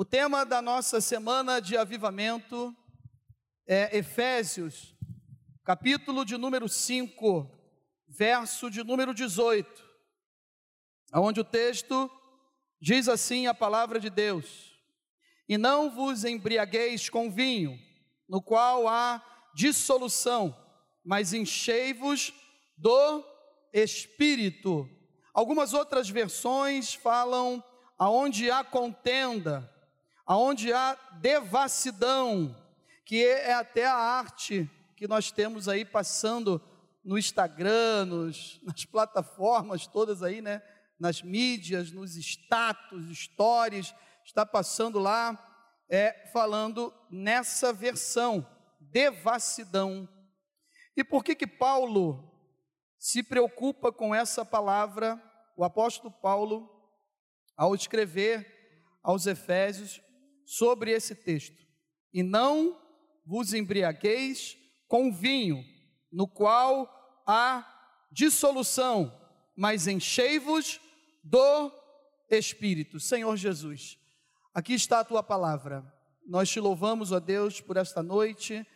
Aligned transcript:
O 0.00 0.04
tema 0.04 0.46
da 0.46 0.62
nossa 0.62 1.00
semana 1.00 1.60
de 1.60 1.76
avivamento 1.76 2.72
é 3.66 3.98
Efésios, 3.98 4.94
capítulo 5.64 6.24
de 6.24 6.36
número 6.36 6.68
5, 6.68 7.50
verso 8.06 8.70
de 8.70 8.84
número 8.84 9.12
18, 9.12 9.84
onde 11.14 11.40
o 11.40 11.44
texto 11.44 12.08
diz 12.80 13.08
assim 13.08 13.48
a 13.48 13.54
palavra 13.54 13.98
de 13.98 14.08
Deus: 14.08 14.72
E 15.48 15.58
não 15.58 15.90
vos 15.90 16.24
embriagueis 16.24 17.10
com 17.10 17.28
vinho, 17.28 17.76
no 18.28 18.40
qual 18.40 18.86
há 18.86 19.20
dissolução, 19.52 20.56
mas 21.04 21.32
enchei-vos 21.32 22.32
do 22.76 23.24
Espírito. 23.72 24.88
Algumas 25.34 25.74
outras 25.74 26.08
versões 26.08 26.94
falam 26.94 27.60
aonde 27.98 28.48
há 28.48 28.62
contenda, 28.62 29.68
aonde 30.28 30.74
há 30.74 30.94
devassidão, 31.22 32.54
que 33.06 33.24
é 33.24 33.54
até 33.54 33.86
a 33.86 33.94
arte 33.94 34.70
que 34.94 35.08
nós 35.08 35.30
temos 35.32 35.66
aí 35.68 35.86
passando 35.86 36.60
no 37.02 37.16
Instagram, 37.16 38.04
nos, 38.04 38.60
nas 38.66 38.84
plataformas 38.84 39.86
todas 39.86 40.22
aí, 40.22 40.42
né? 40.42 40.62
Nas 41.00 41.22
mídias, 41.22 41.90
nos 41.90 42.14
status, 42.16 43.18
stories, 43.18 43.94
está 44.22 44.44
passando 44.44 44.98
lá, 44.98 45.32
é, 45.88 46.28
falando 46.30 46.92
nessa 47.08 47.72
versão, 47.72 48.46
devassidão. 48.80 50.06
E 50.94 51.02
por 51.02 51.24
que 51.24 51.34
que 51.34 51.46
Paulo 51.46 52.30
se 52.98 53.22
preocupa 53.22 53.90
com 53.90 54.14
essa 54.14 54.44
palavra, 54.44 55.22
o 55.56 55.64
apóstolo 55.64 56.12
Paulo, 56.20 56.68
ao 57.56 57.74
escrever 57.74 58.98
aos 59.02 59.26
Efésios, 59.26 60.02
sobre 60.48 60.90
esse 60.90 61.14
texto. 61.14 61.62
E 62.10 62.22
não 62.22 62.80
vos 63.26 63.52
embriagueis 63.52 64.56
com 64.88 65.12
vinho, 65.12 65.62
no 66.10 66.26
qual 66.26 67.22
há 67.26 67.66
dissolução, 68.10 69.14
mas 69.54 69.86
enchei-vos 69.86 70.80
do 71.22 71.70
Espírito. 72.30 72.98
Senhor 72.98 73.36
Jesus, 73.36 73.98
aqui 74.54 74.72
está 74.72 75.00
a 75.00 75.04
tua 75.04 75.22
palavra. 75.22 75.84
Nós 76.26 76.48
te 76.48 76.58
louvamos, 76.58 77.12
ó 77.12 77.20
Deus, 77.20 77.60
por 77.60 77.76
esta 77.76 78.02
noite. 78.02 78.66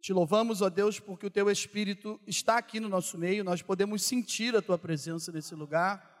Te 0.00 0.12
louvamos, 0.12 0.62
ó 0.62 0.70
Deus, 0.70 1.00
porque 1.00 1.26
o 1.26 1.30
teu 1.30 1.50
Espírito 1.50 2.20
está 2.24 2.56
aqui 2.58 2.78
no 2.78 2.88
nosso 2.88 3.18
meio, 3.18 3.42
nós 3.42 3.62
podemos 3.62 4.02
sentir 4.02 4.54
a 4.54 4.62
tua 4.62 4.78
presença 4.78 5.32
nesse 5.32 5.56
lugar. 5.56 6.15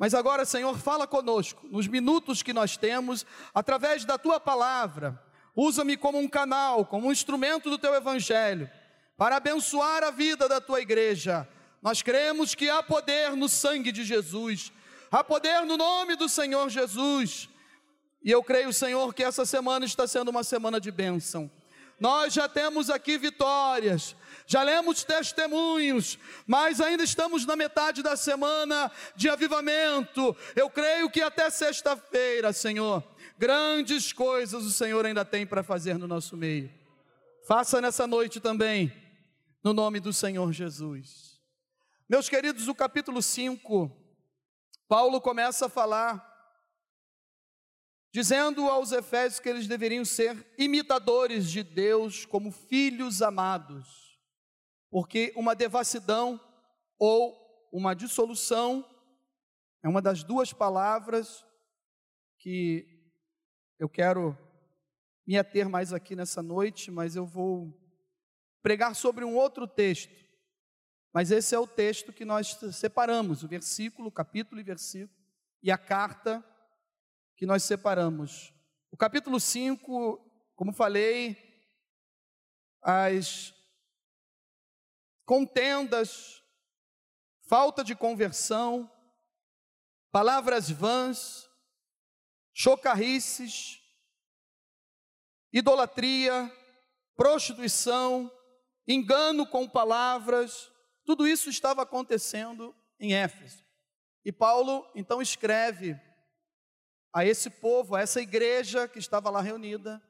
Mas 0.00 0.14
agora, 0.14 0.46
Senhor, 0.46 0.78
fala 0.78 1.06
conosco, 1.06 1.68
nos 1.70 1.86
minutos 1.86 2.42
que 2.42 2.54
nós 2.54 2.74
temos, 2.74 3.26
através 3.52 4.02
da 4.02 4.16
tua 4.16 4.40
palavra. 4.40 5.22
Usa-me 5.54 5.94
como 5.94 6.18
um 6.18 6.26
canal, 6.26 6.86
como 6.86 7.08
um 7.08 7.12
instrumento 7.12 7.68
do 7.68 7.76
teu 7.76 7.94
evangelho, 7.94 8.70
para 9.14 9.36
abençoar 9.36 10.02
a 10.02 10.10
vida 10.10 10.48
da 10.48 10.58
tua 10.58 10.80
igreja. 10.80 11.46
Nós 11.82 12.00
cremos 12.00 12.54
que 12.54 12.70
há 12.70 12.82
poder 12.82 13.36
no 13.36 13.46
sangue 13.46 13.92
de 13.92 14.02
Jesus, 14.02 14.72
há 15.12 15.22
poder 15.22 15.66
no 15.66 15.76
nome 15.76 16.16
do 16.16 16.30
Senhor 16.30 16.70
Jesus. 16.70 17.50
E 18.24 18.30
eu 18.30 18.42
creio, 18.42 18.72
Senhor, 18.72 19.12
que 19.12 19.22
essa 19.22 19.44
semana 19.44 19.84
está 19.84 20.06
sendo 20.06 20.30
uma 20.30 20.42
semana 20.42 20.80
de 20.80 20.90
bênção. 20.90 21.50
Nós 22.00 22.32
já 22.32 22.48
temos 22.48 22.88
aqui 22.88 23.18
vitórias, 23.18 24.16
já 24.46 24.62
lemos 24.62 25.04
testemunhos, 25.04 26.18
mas 26.46 26.80
ainda 26.80 27.04
estamos 27.04 27.44
na 27.44 27.54
metade 27.54 28.02
da 28.02 28.16
semana 28.16 28.90
de 29.14 29.28
avivamento. 29.28 30.34
Eu 30.56 30.70
creio 30.70 31.10
que 31.10 31.20
até 31.20 31.50
sexta-feira, 31.50 32.54
Senhor, 32.54 33.04
grandes 33.38 34.14
coisas 34.14 34.64
o 34.64 34.70
Senhor 34.70 35.04
ainda 35.04 35.26
tem 35.26 35.46
para 35.46 35.62
fazer 35.62 35.98
no 35.98 36.08
nosso 36.08 36.38
meio. 36.38 36.72
Faça 37.46 37.82
nessa 37.82 38.06
noite 38.06 38.40
também, 38.40 38.90
no 39.62 39.74
nome 39.74 40.00
do 40.00 40.12
Senhor 40.12 40.50
Jesus. 40.54 41.38
Meus 42.08 42.30
queridos, 42.30 42.66
o 42.66 42.74
capítulo 42.74 43.20
5, 43.20 43.94
Paulo 44.88 45.20
começa 45.20 45.66
a 45.66 45.68
falar 45.68 46.29
dizendo 48.12 48.68
aos 48.68 48.92
Efésios 48.92 49.40
que 49.40 49.48
eles 49.48 49.66
deveriam 49.66 50.04
ser 50.04 50.46
imitadores 50.58 51.50
de 51.50 51.62
Deus 51.62 52.24
como 52.24 52.50
filhos 52.50 53.22
amados 53.22 54.10
porque 54.90 55.32
uma 55.36 55.54
devassidão 55.54 56.40
ou 56.98 57.68
uma 57.72 57.94
dissolução 57.94 58.84
é 59.82 59.88
uma 59.88 60.02
das 60.02 60.24
duas 60.24 60.52
palavras 60.52 61.46
que 62.38 62.86
eu 63.78 63.88
quero 63.88 64.36
me 65.26 65.38
ater 65.38 65.68
mais 65.68 65.92
aqui 65.92 66.16
nessa 66.16 66.42
noite, 66.42 66.90
mas 66.90 67.14
eu 67.14 67.24
vou 67.24 67.72
pregar 68.60 68.94
sobre 68.94 69.24
um 69.24 69.36
outro 69.36 69.66
texto. 69.66 70.12
Mas 71.14 71.30
esse 71.30 71.54
é 71.54 71.58
o 71.58 71.66
texto 71.66 72.12
que 72.12 72.24
nós 72.24 72.58
separamos, 72.72 73.42
o 73.42 73.48
versículo, 73.48 74.10
capítulo 74.10 74.60
e 74.60 74.64
versículo, 74.64 75.18
e 75.62 75.70
a 75.70 75.78
carta 75.78 76.44
que 77.40 77.46
nós 77.46 77.64
separamos. 77.64 78.52
O 78.90 78.98
capítulo 78.98 79.40
5, 79.40 80.30
como 80.54 80.74
falei, 80.74 81.38
as 82.82 83.54
contendas, 85.24 86.44
falta 87.48 87.82
de 87.82 87.96
conversão, 87.96 88.92
palavras 90.12 90.68
vãs, 90.68 91.48
chocarrices, 92.52 93.80
idolatria, 95.50 96.54
prostituição, 97.16 98.30
engano 98.86 99.46
com 99.46 99.66
palavras, 99.66 100.70
tudo 101.06 101.26
isso 101.26 101.48
estava 101.48 101.84
acontecendo 101.84 102.76
em 102.98 103.14
Éfeso. 103.14 103.64
E 104.26 104.30
Paulo 104.30 104.86
então 104.94 105.22
escreve 105.22 105.98
a 107.12 107.24
esse 107.24 107.50
povo, 107.50 107.96
a 107.96 108.00
essa 108.00 108.20
igreja 108.20 108.86
que 108.86 108.98
estava 108.98 109.30
lá 109.30 109.40
reunida, 109.40 110.02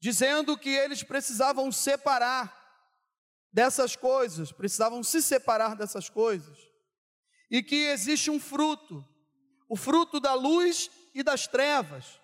dizendo 0.00 0.56
que 0.56 0.70
eles 0.70 1.02
precisavam 1.02 1.70
separar 1.70 2.62
dessas 3.52 3.94
coisas, 3.94 4.52
precisavam 4.52 5.02
se 5.02 5.22
separar 5.22 5.76
dessas 5.76 6.08
coisas, 6.08 6.58
e 7.50 7.62
que 7.62 7.86
existe 7.86 8.30
um 8.30 8.40
fruto, 8.40 9.06
o 9.68 9.76
fruto 9.76 10.18
da 10.18 10.34
luz 10.34 10.90
e 11.14 11.22
das 11.22 11.46
trevas. 11.46 12.20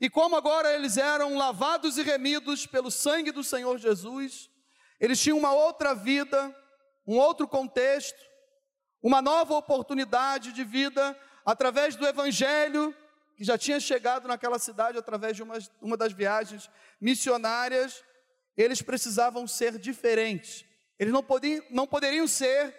E 0.00 0.08
como 0.08 0.36
agora 0.36 0.72
eles 0.72 0.96
eram 0.96 1.36
lavados 1.36 1.98
e 1.98 2.02
remidos 2.02 2.66
pelo 2.66 2.90
sangue 2.90 3.32
do 3.32 3.42
Senhor 3.42 3.78
Jesus, 3.78 4.48
eles 5.00 5.20
tinham 5.20 5.38
uma 5.38 5.52
outra 5.52 5.94
vida, 5.94 6.54
um 7.06 7.18
outro 7.18 7.48
contexto, 7.48 8.20
uma 9.02 9.20
nova 9.20 9.54
oportunidade 9.54 10.52
de 10.52 10.62
vida 10.62 11.18
através 11.44 11.96
do 11.96 12.06
Evangelho 12.06 12.94
que 13.40 13.44
já 13.46 13.56
tinha 13.56 13.80
chegado 13.80 14.28
naquela 14.28 14.58
cidade 14.58 14.98
através 14.98 15.34
de 15.34 15.42
uma, 15.42 15.56
uma 15.80 15.96
das 15.96 16.12
viagens 16.12 16.68
missionárias 17.00 18.04
eles 18.54 18.82
precisavam 18.82 19.48
ser 19.48 19.78
diferentes. 19.78 20.66
Eles 20.98 21.10
não, 21.10 21.22
podiam, 21.22 21.64
não 21.70 21.86
poderiam 21.86 22.28
ser 22.28 22.76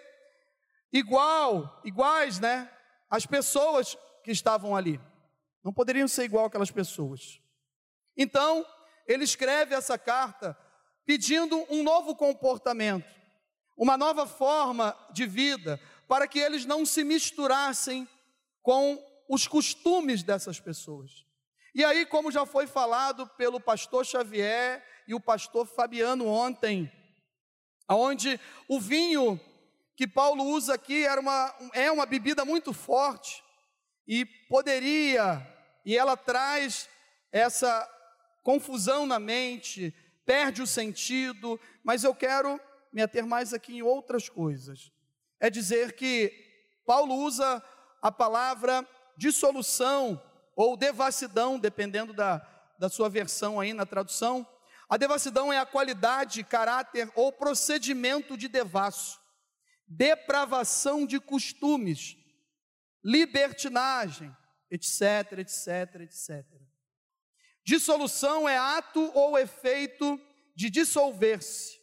igual, 0.92 1.80
iguais, 1.84 2.38
né? 2.38 2.70
As 3.10 3.26
pessoas 3.26 3.98
que 4.22 4.30
estavam 4.30 4.76
ali. 4.76 5.00
Não 5.64 5.72
poderiam 5.72 6.06
ser 6.06 6.22
igual 6.22 6.44
aquelas 6.44 6.70
pessoas. 6.70 7.40
Então, 8.16 8.64
ele 9.04 9.24
escreve 9.24 9.74
essa 9.74 9.98
carta 9.98 10.56
pedindo 11.04 11.66
um 11.70 11.82
novo 11.82 12.14
comportamento, 12.14 13.12
uma 13.76 13.96
nova 13.96 14.28
forma 14.28 14.96
de 15.10 15.26
vida, 15.26 15.80
para 16.06 16.28
que 16.28 16.38
eles 16.38 16.64
não 16.64 16.86
se 16.86 17.02
misturassem 17.02 18.08
com 18.62 19.10
os 19.28 19.46
costumes 19.46 20.22
dessas 20.22 20.60
pessoas. 20.60 21.24
E 21.74 21.84
aí, 21.84 22.04
como 22.04 22.30
já 22.30 22.44
foi 22.44 22.66
falado 22.66 23.26
pelo 23.36 23.58
pastor 23.58 24.04
Xavier 24.04 24.84
e 25.08 25.14
o 25.14 25.20
pastor 25.20 25.66
Fabiano 25.66 26.26
ontem, 26.26 26.90
onde 27.88 28.38
o 28.68 28.78
vinho 28.78 29.40
que 29.96 30.06
Paulo 30.06 30.44
usa 30.44 30.74
aqui 30.74 31.04
era 31.04 31.20
uma, 31.20 31.54
é 31.72 31.90
uma 31.90 32.06
bebida 32.06 32.44
muito 32.44 32.72
forte 32.72 33.42
e 34.06 34.24
poderia, 34.48 35.46
e 35.84 35.96
ela 35.96 36.16
traz 36.16 36.88
essa 37.30 37.88
confusão 38.42 39.06
na 39.06 39.18
mente, 39.18 39.94
perde 40.26 40.60
o 40.60 40.66
sentido, 40.66 41.58
mas 41.82 42.04
eu 42.04 42.14
quero 42.14 42.60
me 42.92 43.00
ater 43.02 43.26
mais 43.26 43.54
aqui 43.54 43.76
em 43.76 43.82
outras 43.82 44.28
coisas. 44.28 44.92
É 45.40 45.48
dizer 45.48 45.94
que 45.94 46.32
Paulo 46.84 47.14
usa 47.14 47.62
a 48.02 48.12
palavra 48.12 48.86
dissolução 49.16 50.22
ou 50.54 50.76
devassidão, 50.76 51.58
dependendo 51.58 52.12
da, 52.12 52.46
da 52.78 52.88
sua 52.88 53.08
versão 53.08 53.60
aí 53.60 53.72
na 53.72 53.86
tradução. 53.86 54.46
A 54.88 54.96
devassidão 54.96 55.52
é 55.52 55.58
a 55.58 55.66
qualidade, 55.66 56.44
caráter 56.44 57.10
ou 57.14 57.32
procedimento 57.32 58.36
de 58.36 58.48
devasso, 58.48 59.18
depravação 59.86 61.06
de 61.06 61.18
costumes, 61.18 62.16
libertinagem, 63.02 64.34
etc, 64.70 65.38
etc, 65.38 66.00
etc. 66.02 66.44
Dissolução 67.64 68.48
é 68.48 68.58
ato 68.58 69.10
ou 69.14 69.38
efeito 69.38 70.20
de 70.54 70.68
dissolver-se, 70.68 71.80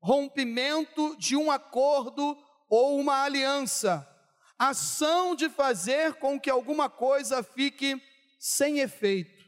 rompimento 0.00 1.16
de 1.16 1.36
um 1.36 1.50
acordo 1.50 2.36
ou 2.68 2.98
uma 2.98 3.22
aliança, 3.22 4.06
ação 4.58 5.34
de 5.34 5.48
fazer 5.48 6.14
com 6.14 6.40
que 6.40 6.50
alguma 6.50 6.90
coisa 6.90 7.42
fique 7.42 8.02
sem 8.38 8.80
efeito. 8.80 9.46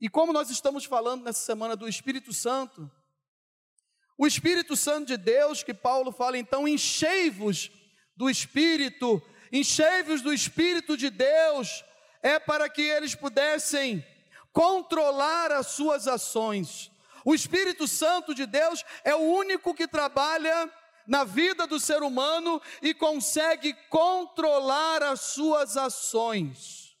E 0.00 0.08
como 0.08 0.32
nós 0.32 0.50
estamos 0.50 0.84
falando 0.84 1.24
nessa 1.24 1.40
semana 1.40 1.74
do 1.74 1.88
Espírito 1.88 2.32
Santo, 2.32 2.90
o 4.16 4.26
Espírito 4.26 4.76
Santo 4.76 5.06
de 5.06 5.16
Deus, 5.16 5.62
que 5.62 5.72
Paulo 5.72 6.12
fala, 6.12 6.36
então, 6.36 6.66
enchei-vos 6.66 7.70
do 8.16 8.28
Espírito, 8.28 9.22
enchei-vos 9.52 10.20
do 10.20 10.32
Espírito 10.32 10.96
de 10.96 11.08
Deus, 11.08 11.84
é 12.22 12.38
para 12.38 12.68
que 12.68 12.82
eles 12.82 13.14
pudessem 13.14 14.04
controlar 14.52 15.52
as 15.52 15.68
suas 15.68 16.08
ações. 16.08 16.90
O 17.24 17.34
Espírito 17.34 17.86
Santo 17.86 18.34
de 18.34 18.44
Deus 18.44 18.84
é 19.04 19.14
o 19.14 19.20
único 19.20 19.74
que 19.74 19.86
trabalha 19.86 20.68
na 21.08 21.24
vida 21.24 21.66
do 21.66 21.80
ser 21.80 22.02
humano 22.02 22.60
e 22.82 22.92
consegue 22.92 23.72
controlar 23.88 25.02
as 25.02 25.20
suas 25.20 25.76
ações. 25.78 26.94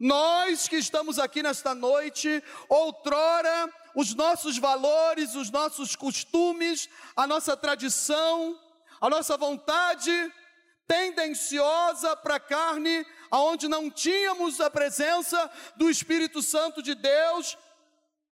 Nós 0.00 0.66
que 0.66 0.76
estamos 0.76 1.20
aqui 1.20 1.40
nesta 1.40 1.72
noite, 1.74 2.42
outrora, 2.68 3.72
os 3.94 4.12
nossos 4.14 4.58
valores, 4.58 5.36
os 5.36 5.48
nossos 5.50 5.94
costumes, 5.94 6.88
a 7.14 7.24
nossa 7.24 7.56
tradição, 7.56 8.60
a 9.00 9.08
nossa 9.08 9.36
vontade 9.36 10.10
tendenciosa 10.88 12.16
para 12.16 12.34
a 12.34 12.40
carne, 12.40 13.06
aonde 13.30 13.68
não 13.68 13.88
tínhamos 13.88 14.60
a 14.60 14.68
presença 14.68 15.50
do 15.76 15.88
Espírito 15.88 16.42
Santo 16.42 16.82
de 16.82 16.96
Deus, 16.96 17.56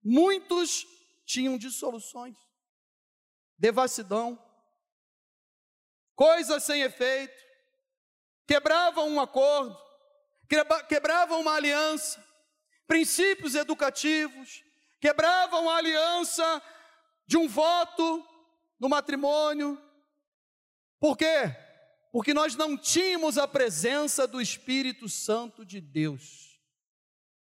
muitos 0.02 0.88
tinham 1.25 1.58
dissoluções, 1.58 2.38
devassidão, 3.58 4.40
coisas 6.19 6.66
sem 6.66 6.81
efeito, 6.81 7.42
quebravam 8.45 9.07
um 9.07 9.21
acordo, 9.21 9.74
quebravam 10.89 11.39
uma 11.39 11.54
aliança, 11.54 12.21
princípios 12.86 13.56
educativos, 13.56 14.62
quebravam 15.00 15.69
a 15.69 15.77
aliança 15.77 16.62
de 17.25 17.38
um 17.38 17.48
voto 17.48 18.27
no 18.77 18.89
matrimônio. 18.89 19.81
Por 21.00 21.16
quê? 21.16 21.56
Porque 22.12 22.33
nós 22.33 22.54
não 22.54 22.75
tínhamos 22.75 23.38
a 23.38 23.48
presença 23.48 24.27
do 24.27 24.42
Espírito 24.42 25.07
Santo 25.07 25.65
de 25.65 25.80
Deus. 25.80 26.60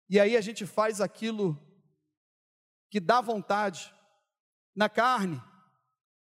E 0.10 0.20
aí 0.20 0.36
a 0.36 0.42
gente 0.42 0.66
faz 0.66 1.00
aquilo 1.00 1.58
que 2.92 3.00
dá 3.00 3.22
vontade 3.22 3.96
na 4.76 4.90
carne. 4.90 5.42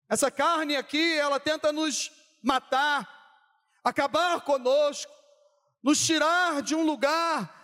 Essa 0.09 0.29
carne 0.29 0.75
aqui, 0.75 1.17
ela 1.17 1.39
tenta 1.39 1.71
nos 1.71 2.11
matar, 2.41 3.07
acabar 3.83 4.41
conosco, 4.41 5.11
nos 5.81 6.03
tirar 6.05 6.61
de 6.61 6.75
um 6.75 6.83
lugar 6.83 7.61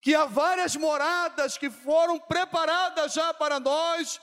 que 0.00 0.14
há 0.14 0.24
várias 0.24 0.76
moradas 0.76 1.58
que 1.58 1.70
foram 1.70 2.18
preparadas 2.18 3.12
já 3.12 3.34
para 3.34 3.58
nós, 3.58 4.20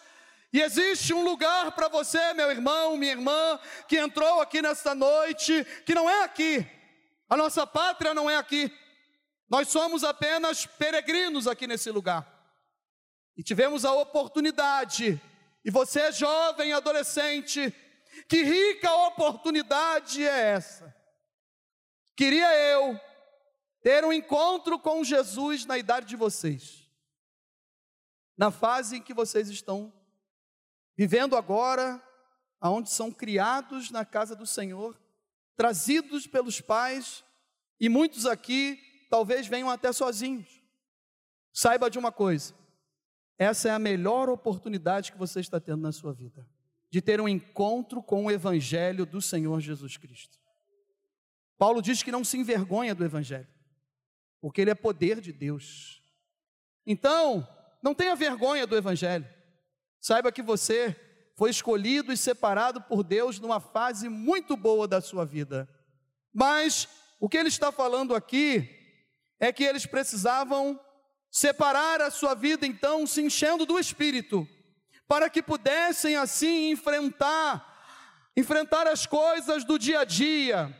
e 0.53 0.61
existe 0.61 1.13
um 1.13 1.23
lugar 1.23 1.71
para 1.71 1.87
você, 1.87 2.33
meu 2.35 2.51
irmão, 2.51 2.95
minha 2.95 3.13
irmã, 3.13 3.59
que 3.87 3.97
entrou 3.97 4.39
aqui 4.39 4.61
nesta 4.61 4.93
noite, 4.93 5.65
que 5.83 5.95
não 5.95 6.07
é 6.07 6.23
aqui. 6.23 6.63
A 7.27 7.35
nossa 7.35 7.65
pátria 7.65 8.13
não 8.13 8.29
é 8.29 8.37
aqui. 8.37 8.71
Nós 9.49 9.67
somos 9.69 10.03
apenas 10.03 10.67
peregrinos 10.67 11.47
aqui 11.47 11.65
nesse 11.65 11.89
lugar. 11.89 12.27
E 13.35 13.41
tivemos 13.41 13.83
a 13.83 13.93
oportunidade, 13.93 15.19
e 15.63 15.71
você 15.71 16.01
é 16.01 16.11
jovem, 16.11 16.73
adolescente, 16.73 17.73
que 18.27 18.43
rica 18.43 18.91
oportunidade 19.07 20.23
é 20.23 20.51
essa? 20.51 20.95
Queria 22.15 22.53
eu 22.55 22.99
ter 23.81 24.03
um 24.05 24.13
encontro 24.13 24.77
com 24.77 25.03
Jesus 25.03 25.65
na 25.65 25.77
idade 25.77 26.07
de 26.07 26.15
vocês, 26.15 26.89
na 28.37 28.51
fase 28.51 28.97
em 28.97 29.01
que 29.01 29.13
vocês 29.13 29.49
estão 29.49 29.93
vivendo 30.95 31.35
agora, 31.35 32.01
aonde 32.59 32.89
são 32.89 33.11
criados 33.11 33.89
na 33.89 34.05
casa 34.05 34.35
do 34.35 34.45
Senhor, 34.45 34.99
trazidos 35.55 36.27
pelos 36.27 36.61
pais, 36.61 37.23
e 37.79 37.89
muitos 37.89 38.25
aqui 38.25 38.79
talvez 39.09 39.47
venham 39.47 39.69
até 39.69 39.91
sozinhos. 39.91 40.61
Saiba 41.51 41.89
de 41.89 41.99
uma 41.99 42.11
coisa: 42.11 42.55
essa 43.43 43.69
é 43.69 43.71
a 43.71 43.79
melhor 43.79 44.29
oportunidade 44.29 45.11
que 45.11 45.17
você 45.17 45.39
está 45.39 45.59
tendo 45.59 45.81
na 45.81 45.91
sua 45.91 46.13
vida, 46.13 46.47
de 46.89 47.01
ter 47.01 47.19
um 47.19 47.27
encontro 47.27 48.01
com 48.01 48.25
o 48.25 48.31
Evangelho 48.31 49.05
do 49.05 49.21
Senhor 49.21 49.59
Jesus 49.59 49.97
Cristo. 49.97 50.37
Paulo 51.57 51.81
diz 51.81 52.03
que 52.03 52.11
não 52.11 52.23
se 52.23 52.37
envergonha 52.37 52.93
do 52.93 53.03
Evangelho, 53.03 53.47
porque 54.41 54.61
ele 54.61 54.71
é 54.71 54.75
poder 54.75 55.21
de 55.21 55.31
Deus. 55.31 56.01
Então, 56.85 57.47
não 57.81 57.93
tenha 57.93 58.15
vergonha 58.15 58.67
do 58.67 58.75
Evangelho. 58.75 59.27
Saiba 59.99 60.31
que 60.31 60.41
você 60.41 60.95
foi 61.35 61.49
escolhido 61.49 62.11
e 62.11 62.17
separado 62.17 62.81
por 62.81 63.03
Deus 63.03 63.39
numa 63.39 63.59
fase 63.59 64.09
muito 64.09 64.55
boa 64.55 64.87
da 64.87 65.01
sua 65.01 65.25
vida. 65.25 65.67
Mas 66.33 66.87
o 67.19 67.29
que 67.29 67.37
ele 67.37 67.49
está 67.49 67.71
falando 67.71 68.13
aqui 68.13 68.69
é 69.39 69.51
que 69.51 69.63
eles 69.63 69.85
precisavam 69.85 70.79
separar 71.33 71.99
a 71.99 72.11
sua 72.11 72.35
vida, 72.35 72.67
então, 72.67 73.07
se 73.07 73.19
enchendo 73.19 73.65
do 73.65 73.79
Espírito, 73.79 74.47
para 75.07 75.31
que 75.31 75.41
pudessem 75.41 76.15
assim 76.15 76.69
enfrentar 76.69 77.71
enfrentar 78.35 78.87
as 78.87 79.05
coisas 79.05 79.63
do 79.63 79.77
dia 79.77 79.99
a 79.99 80.05
dia, 80.05 80.75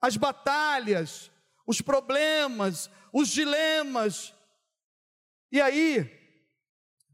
as 0.00 0.16
batalhas, 0.16 1.30
os 1.66 1.80
problemas, 1.80 2.90
os 3.12 3.28
dilemas. 3.28 4.34
E 5.50 5.60
aí, 5.60 6.10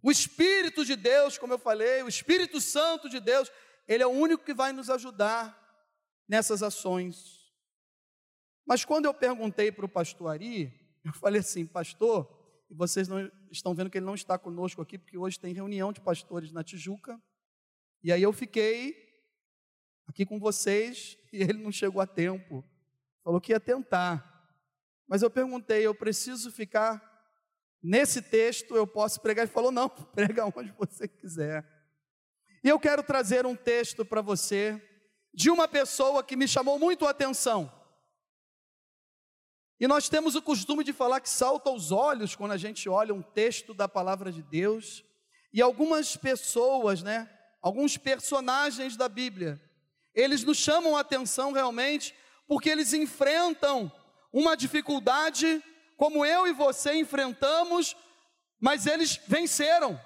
o 0.03 0.11
Espírito 0.11 0.85
de 0.85 0.97
Deus, 0.97 1.37
como 1.37 1.53
eu 1.53 1.59
falei, 1.59 2.03
o 2.03 2.09
Espírito 2.09 2.61
Santo 2.61 3.11
de 3.11 3.21
Deus, 3.21 3.51
ele 3.87 4.03
é 4.03 4.07
o 4.07 4.11
único 4.11 4.45
que 4.45 4.55
vai 4.55 4.73
nos 4.73 4.89
ajudar 4.89 5.55
nessas 6.27 6.63
ações. 6.63 7.53
Mas 8.67 8.87
quando 8.87 9.05
eu 9.05 9.13
perguntei 9.13 9.71
para 9.71 9.85
o 9.85 9.89
pastor 9.89 10.33
Ari, 10.33 10.73
eu 11.05 11.13
falei 11.13 11.41
assim, 11.41 11.67
pastor, 11.67 12.38
e 12.71 12.75
vocês 12.75 13.09
não 13.09 13.31
estão 13.51 13.75
vendo 13.75 13.91
que 13.91 13.99
ele 13.99 14.07
não 14.07 14.15
está 14.15 14.39
conosco 14.39 14.83
aqui, 14.83 14.99
porque 14.99 15.17
hoje 15.17 15.39
tem 15.39 15.55
reunião 15.55 15.93
de 15.93 16.01
pastores 16.01 16.53
na 16.53 16.63
Tijuca, 16.63 17.21
e 18.03 18.13
aí 18.13 18.23
eu 18.23 18.33
fiquei 18.33 18.95
aqui 20.07 20.25
com 20.25 20.39
vocês 20.39 21.19
e 21.33 21.39
ele 21.43 21.63
não 21.63 21.73
chegou 21.73 22.01
a 22.01 22.07
tempo. 22.07 22.65
Falou 23.25 23.41
que 23.41 23.53
ia 23.53 23.61
tentar. 23.61 24.25
Mas 25.07 25.23
eu 25.23 25.31
perguntei, 25.31 25.87
eu 25.87 25.95
preciso 25.95 26.51
ficar 26.51 27.09
Nesse 27.83 28.21
texto 28.21 28.75
eu 28.77 28.87
posso 28.87 29.21
pregar. 29.21 29.45
Ele 29.45 29.53
falou: 29.53 29.71
não, 29.71 29.89
prega 30.15 30.45
onde 30.47 30.73
você 30.73 31.07
quiser. 31.07 31.65
E 32.63 32.69
eu 32.69 32.79
quero 32.79 33.03
trazer 33.03 33.47
um 33.47 33.55
texto 33.55 34.05
para 34.05 34.21
você 34.21 34.83
de 35.33 35.51
uma 35.51 35.69
pessoa 35.69 36.25
que 36.25 36.37
me 36.37 36.49
chamou 36.49 36.79
muito 36.79 37.07
a 37.07 37.11
atenção. 37.11 37.73
E 39.81 39.87
nós 39.87 40.09
temos 40.09 40.35
o 40.35 40.43
costume 40.43 40.83
de 40.83 40.93
falar 40.93 41.21
que 41.21 41.31
salta 41.31 41.71
aos 41.71 41.93
olhos 41.93 42.35
quando 42.35 42.53
a 42.53 42.57
gente 42.57 42.89
olha 42.89 43.15
um 43.15 43.23
texto 43.23 43.73
da 43.73 43.89
palavra 43.89 44.33
de 44.33 44.43
Deus. 44.43 45.05
E 45.53 45.63
algumas 45.63 46.17
pessoas, 46.17 47.03
né, 47.03 47.31
alguns 47.63 47.97
personagens 47.97 48.97
da 48.97 49.09
Bíblia, 49.09 49.61
eles 50.15 50.43
nos 50.43 50.59
chamam 50.59 50.97
a 50.97 51.01
atenção 51.01 51.53
realmente 51.53 52.15
porque 52.47 52.69
eles 52.69 52.93
enfrentam 52.93 53.93
uma 54.33 54.57
dificuldade 54.57 55.63
como 55.97 56.25
eu 56.25 56.47
e 56.47 56.53
você 56.53 56.95
enfrentamos, 56.95 57.97
mas 58.61 58.87
eles 58.87 59.21
venceram, 59.27 60.01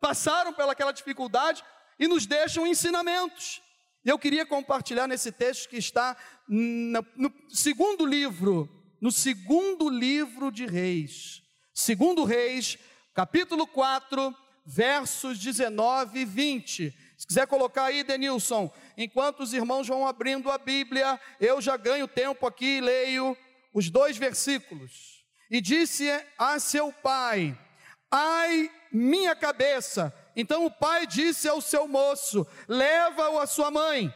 passaram 0.00 0.52
pelaquela 0.52 0.92
dificuldade 0.92 1.64
e 1.98 2.06
nos 2.06 2.26
deixam 2.26 2.66
ensinamentos. 2.66 3.62
Eu 4.04 4.18
queria 4.18 4.46
compartilhar 4.46 5.08
nesse 5.08 5.32
texto 5.32 5.68
que 5.68 5.76
está 5.76 6.16
no, 6.48 7.04
no 7.16 7.32
segundo 7.48 8.04
livro, 8.06 8.68
no 9.00 9.12
segundo 9.12 9.88
livro 9.88 10.50
de 10.50 10.66
Reis, 10.66 11.42
segundo 11.72 12.24
Reis, 12.24 12.78
capítulo 13.14 13.66
4, 13.66 14.34
versos 14.64 15.38
19 15.38 16.20
e 16.20 16.24
20. 16.24 16.94
Se 17.16 17.26
quiser 17.26 17.46
colocar 17.46 17.84
aí, 17.84 18.02
Denilson, 18.02 18.70
enquanto 18.96 19.40
os 19.40 19.52
irmãos 19.52 19.86
vão 19.86 20.06
abrindo 20.06 20.50
a 20.50 20.58
Bíblia, 20.58 21.18
eu 21.40 21.60
já 21.60 21.76
ganho 21.76 22.08
tempo 22.08 22.46
aqui 22.46 22.78
e 22.78 22.80
leio 22.80 23.36
os 23.72 23.90
dois 23.90 24.16
versículos. 24.16 25.24
E 25.50 25.60
disse 25.60 26.08
a 26.36 26.58
seu 26.58 26.92
pai: 26.92 27.56
Ai, 28.10 28.70
minha 28.92 29.36
cabeça. 29.36 30.12
Então 30.34 30.66
o 30.66 30.70
pai 30.70 31.06
disse 31.06 31.48
ao 31.48 31.60
seu 31.60 31.86
moço: 31.86 32.46
Leva-o 32.66 33.38
à 33.38 33.46
sua 33.46 33.70
mãe. 33.70 34.12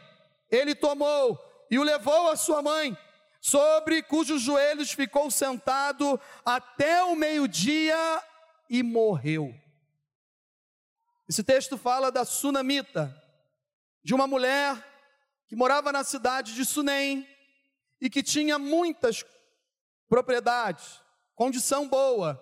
Ele 0.49 0.75
tomou 0.75 1.39
e 1.69 1.79
o 1.79 1.83
levou 1.83 2.29
à 2.29 2.35
sua 2.35 2.61
mãe. 2.61 2.97
Sobre 3.41 4.03
cujos 4.03 4.43
joelhos 4.43 4.91
ficou 4.91 5.31
sentado 5.31 6.21
até 6.45 7.03
o 7.03 7.15
meio-dia 7.15 7.97
e 8.69 8.83
morreu. 8.83 9.53
Esse 11.27 11.43
texto 11.43 11.77
fala 11.77 12.11
da 12.11 12.23
sunamita, 12.23 13.13
de 14.03 14.13
uma 14.13 14.27
mulher 14.27 14.77
que 15.47 15.55
morava 15.55 15.91
na 15.91 16.03
cidade 16.03 16.53
de 16.53 16.63
Sunem 16.63 17.27
e 17.99 18.09
que 18.09 18.21
tinha 18.21 18.59
muitas 18.59 19.25
propriedades, 20.07 21.01
condição 21.35 21.87
boa. 21.87 22.39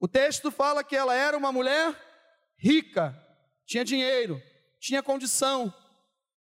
O 0.00 0.08
texto 0.08 0.50
fala 0.50 0.82
que 0.82 0.96
ela 0.96 1.14
era 1.14 1.36
uma 1.36 1.52
mulher 1.52 1.94
rica, 2.56 3.14
tinha 3.66 3.84
dinheiro, 3.84 4.40
tinha 4.80 5.02
condição. 5.02 5.72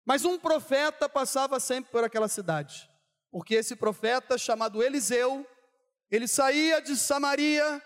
Mas 0.04 0.24
um 0.24 0.38
profeta 0.38 1.08
passava 1.08 1.60
sempre 1.60 1.92
por 1.92 2.02
aquela 2.02 2.28
cidade, 2.28 2.88
porque 3.32 3.54
esse 3.54 3.74
profeta, 3.74 4.36
chamado 4.36 4.82
Eliseu, 4.82 5.44
ele 6.10 6.28
saía 6.28 6.82
de 6.82 6.94
Samaria 6.94 7.82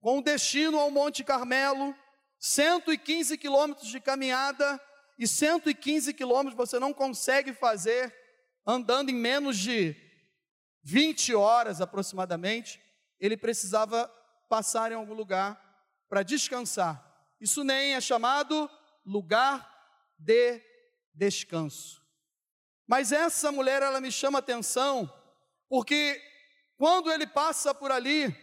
com 0.00 0.20
destino 0.20 0.76
ao 0.76 0.90
Monte 0.90 1.22
Carmelo, 1.22 1.94
115 2.40 3.38
quilômetros 3.38 3.88
de 3.88 4.00
caminhada, 4.00 4.80
e 5.16 5.28
115 5.28 6.12
quilômetros 6.12 6.56
você 6.56 6.80
não 6.80 6.92
consegue 6.92 7.52
fazer 7.52 8.12
andando 8.66 9.10
em 9.10 9.14
menos 9.14 9.56
de 9.56 9.94
20 10.82 11.32
horas 11.36 11.80
aproximadamente. 11.80 12.82
Ele 13.20 13.36
precisava 13.36 14.08
passar 14.48 14.90
em 14.90 14.96
algum 14.96 15.14
lugar 15.14 15.60
para 16.08 16.24
descansar. 16.24 17.08
Isso 17.40 17.62
nem 17.62 17.94
é 17.94 18.00
chamado 18.00 18.68
lugar 19.06 19.68
de 20.18 20.60
descanso. 21.14 22.01
Mas 22.86 23.12
essa 23.12 23.50
mulher, 23.52 23.82
ela 23.82 24.00
me 24.00 24.10
chama 24.10 24.38
atenção, 24.38 25.12
porque 25.68 26.20
quando 26.76 27.10
ele 27.10 27.26
passa 27.26 27.74
por 27.74 27.90
ali, 27.92 28.36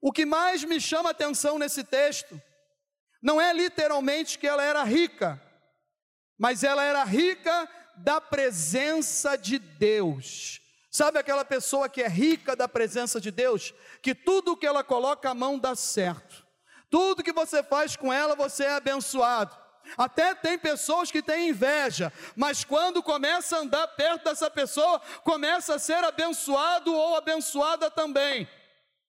o 0.00 0.12
que 0.12 0.26
mais 0.26 0.62
me 0.62 0.80
chama 0.80 1.10
atenção 1.10 1.58
nesse 1.58 1.82
texto, 1.82 2.40
não 3.22 3.40
é 3.40 3.52
literalmente 3.52 4.38
que 4.38 4.46
ela 4.46 4.62
era 4.62 4.84
rica, 4.84 5.42
mas 6.38 6.62
ela 6.62 6.84
era 6.84 7.02
rica 7.02 7.68
da 7.96 8.20
presença 8.20 9.36
de 9.36 9.58
Deus. 9.58 10.60
Sabe 10.90 11.18
aquela 11.18 11.44
pessoa 11.44 11.88
que 11.88 12.02
é 12.02 12.08
rica 12.08 12.54
da 12.54 12.68
presença 12.68 13.20
de 13.20 13.30
Deus, 13.30 13.74
que 14.02 14.14
tudo 14.14 14.56
que 14.56 14.66
ela 14.66 14.84
coloca 14.84 15.30
a 15.30 15.34
mão 15.34 15.58
dá 15.58 15.74
certo. 15.74 16.46
Tudo 16.90 17.22
que 17.22 17.32
você 17.32 17.62
faz 17.62 17.96
com 17.96 18.12
ela, 18.12 18.36
você 18.36 18.64
é 18.64 18.72
abençoado. 18.72 19.56
Até 19.96 20.34
tem 20.34 20.58
pessoas 20.58 21.10
que 21.10 21.22
têm 21.22 21.50
inveja, 21.50 22.12
mas 22.34 22.64
quando 22.64 23.02
começa 23.02 23.56
a 23.56 23.60
andar 23.60 23.86
perto 23.88 24.24
dessa 24.24 24.50
pessoa, 24.50 25.00
começa 25.22 25.74
a 25.74 25.78
ser 25.78 26.02
abençoado 26.02 26.92
ou 26.94 27.16
abençoada 27.16 27.90
também. 27.90 28.48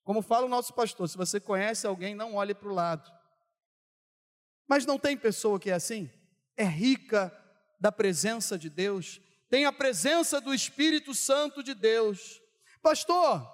Como 0.03 0.21
fala 0.21 0.45
o 0.45 0.49
nosso 0.49 0.73
pastor, 0.73 1.09
se 1.09 1.17
você 1.17 1.39
conhece 1.39 1.85
alguém, 1.85 2.15
não 2.15 2.35
olhe 2.35 2.53
para 2.53 2.69
o 2.69 2.73
lado. 2.73 3.11
Mas 4.67 4.85
não 4.85 4.97
tem 4.97 5.17
pessoa 5.17 5.59
que 5.59 5.69
é 5.69 5.73
assim? 5.73 6.09
É 6.55 6.63
rica 6.63 7.33
da 7.79 7.91
presença 7.91 8.57
de 8.57 8.69
Deus, 8.69 9.21
tem 9.49 9.65
a 9.65 9.71
presença 9.71 10.41
do 10.41 10.53
Espírito 10.53 11.13
Santo 11.13 11.63
de 11.63 11.73
Deus. 11.73 12.41
Pastor, 12.81 13.45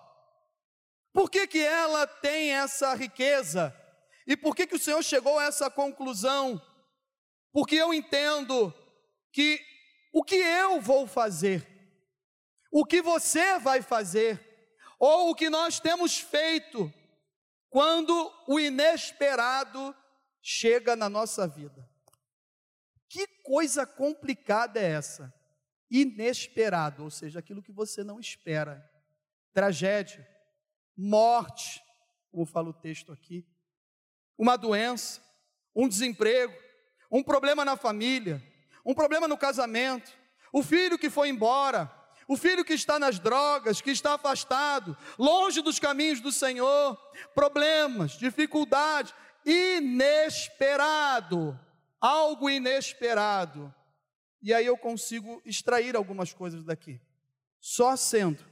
por 1.12 1.30
que 1.30 1.46
que 1.46 1.60
ela 1.60 2.08
tem 2.08 2.52
essa 2.52 2.96
riqueza? 2.96 3.76
E 4.26 4.36
por 4.36 4.56
que 4.56 4.66
que 4.66 4.76
o 4.76 4.80
Senhor 4.80 5.04
chegou 5.04 5.38
a 5.38 5.46
essa 5.46 5.70
conclusão? 5.70 6.62
Porque 7.54 7.76
eu 7.76 7.94
entendo 7.94 8.74
que 9.32 9.64
o 10.12 10.24
que 10.24 10.36
eu 10.36 10.82
vou 10.82 11.08
fazer, 11.08 11.66
o 12.72 12.84
que 12.84 13.02
você 13.02 13.60
vai 13.60 13.82
fazer, 13.82 14.42
ou 15.00 15.30
o 15.30 15.36
que 15.36 15.50
nós 15.50 15.80
temos 15.80 16.18
feito, 16.18 16.92
quando 17.70 18.32
o 18.48 18.60
inesperado 18.60 19.96
chega 20.42 20.96
na 20.96 21.10
nossa 21.10 21.48
vida. 21.48 21.90
Que 23.08 23.28
coisa 23.44 23.86
complicada 23.86 24.80
é 24.80 24.92
essa? 24.92 25.34
Inesperado, 25.90 27.04
ou 27.04 27.12
seja, 27.12 27.40
aquilo 27.40 27.62
que 27.62 27.72
você 27.72 28.04
não 28.04 28.20
espera. 28.20 28.90
Tragédia, 29.54 30.28
morte, 30.98 31.84
como 32.32 32.46
fala 32.46 32.70
o 32.70 32.74
texto 32.74 33.12
aqui, 33.12 33.48
uma 34.38 34.56
doença, 34.56 35.22
um 35.76 35.88
desemprego, 35.88 36.63
um 37.14 37.24
problema 37.24 37.64
na 37.64 37.78
família, 37.78 38.44
um 38.86 38.94
problema 38.94 39.28
no 39.28 39.38
casamento, 39.38 40.12
o 40.52 40.62
filho 40.62 40.98
que 40.98 41.10
foi 41.10 41.30
embora, 41.30 41.90
o 42.28 42.36
filho 42.36 42.66
que 42.66 42.74
está 42.74 43.00
nas 43.00 43.20
drogas, 43.20 43.80
que 43.80 43.92
está 43.92 44.16
afastado, 44.16 44.98
longe 45.18 45.62
dos 45.62 45.80
caminhos 45.80 46.20
do 46.20 46.32
Senhor, 46.32 46.98
problemas, 47.34 48.18
dificuldades, 48.18 49.14
inesperado 49.46 51.58
algo 52.04 52.50
inesperado. 52.50 53.74
E 54.42 54.54
aí 54.54 54.66
eu 54.66 54.78
consigo 54.78 55.42
extrair 55.46 55.96
algumas 55.96 56.34
coisas 56.34 56.66
daqui. 56.66 57.00
Só 57.62 57.96
sendo 57.96 58.44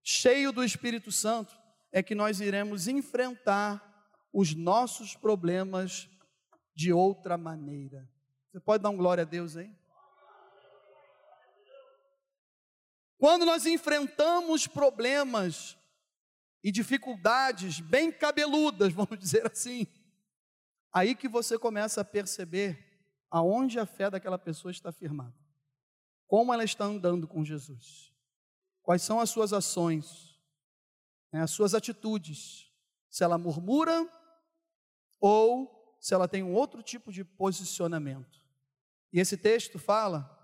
cheio 0.00 0.52
do 0.52 0.62
Espírito 0.62 1.10
Santo 1.10 1.52
é 1.90 2.04
que 2.04 2.14
nós 2.14 2.40
iremos 2.40 2.86
enfrentar 2.86 3.84
os 4.32 4.54
nossos 4.54 5.16
problemas 5.16 6.08
de 6.80 6.94
outra 6.94 7.36
maneira. 7.36 8.08
Você 8.50 8.58
pode 8.58 8.82
dar 8.82 8.88
um 8.88 8.96
glória 8.96 9.20
a 9.20 9.26
Deus 9.26 9.54
aí? 9.54 9.70
Quando 13.18 13.44
nós 13.44 13.66
enfrentamos 13.66 14.66
problemas 14.66 15.76
e 16.64 16.72
dificuldades 16.72 17.80
bem 17.80 18.10
cabeludas, 18.10 18.94
vamos 18.96 19.18
dizer 19.18 19.46
assim, 19.46 19.86
aí 20.90 21.14
que 21.14 21.28
você 21.28 21.58
começa 21.58 22.00
a 22.00 22.04
perceber 22.04 22.82
aonde 23.30 23.78
a 23.78 23.84
fé 23.84 24.08
daquela 24.08 24.38
pessoa 24.38 24.72
está 24.72 24.90
firmada, 24.90 25.36
como 26.26 26.50
ela 26.50 26.64
está 26.64 26.86
andando 26.86 27.28
com 27.28 27.44
Jesus, 27.44 28.10
quais 28.80 29.02
são 29.02 29.20
as 29.20 29.28
suas 29.28 29.52
ações, 29.52 30.40
né, 31.30 31.42
as 31.42 31.50
suas 31.50 31.74
atitudes, 31.74 32.72
se 33.10 33.22
ela 33.22 33.36
murmura 33.36 34.08
ou 35.20 35.79
se 36.00 36.14
ela 36.14 36.26
tem 36.26 36.42
um 36.42 36.52
outro 36.52 36.82
tipo 36.82 37.12
de 37.12 37.22
posicionamento. 37.22 38.44
E 39.12 39.20
esse 39.20 39.36
texto 39.36 39.78
fala 39.78 40.36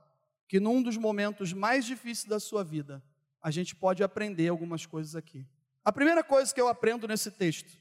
que 0.46 0.60
num 0.60 0.82
dos 0.82 0.96
momentos 0.96 1.52
mais 1.52 1.84
difíceis 1.84 2.28
da 2.28 2.38
sua 2.38 2.62
vida, 2.62 3.02
a 3.42 3.50
gente 3.50 3.74
pode 3.74 4.02
aprender 4.02 4.48
algumas 4.48 4.84
coisas 4.84 5.16
aqui. 5.16 5.46
A 5.84 5.90
primeira 5.90 6.22
coisa 6.22 6.54
que 6.54 6.60
eu 6.60 6.68
aprendo 6.68 7.08
nesse 7.08 7.30
texto 7.30 7.80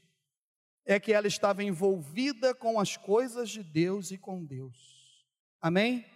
é 0.84 0.98
que 0.98 1.12
ela 1.12 1.26
estava 1.26 1.62
envolvida 1.62 2.54
com 2.54 2.80
as 2.80 2.96
coisas 2.96 3.50
de 3.50 3.62
Deus 3.62 4.10
e 4.10 4.16
com 4.16 4.44
Deus. 4.44 5.26
Amém? 5.60 6.06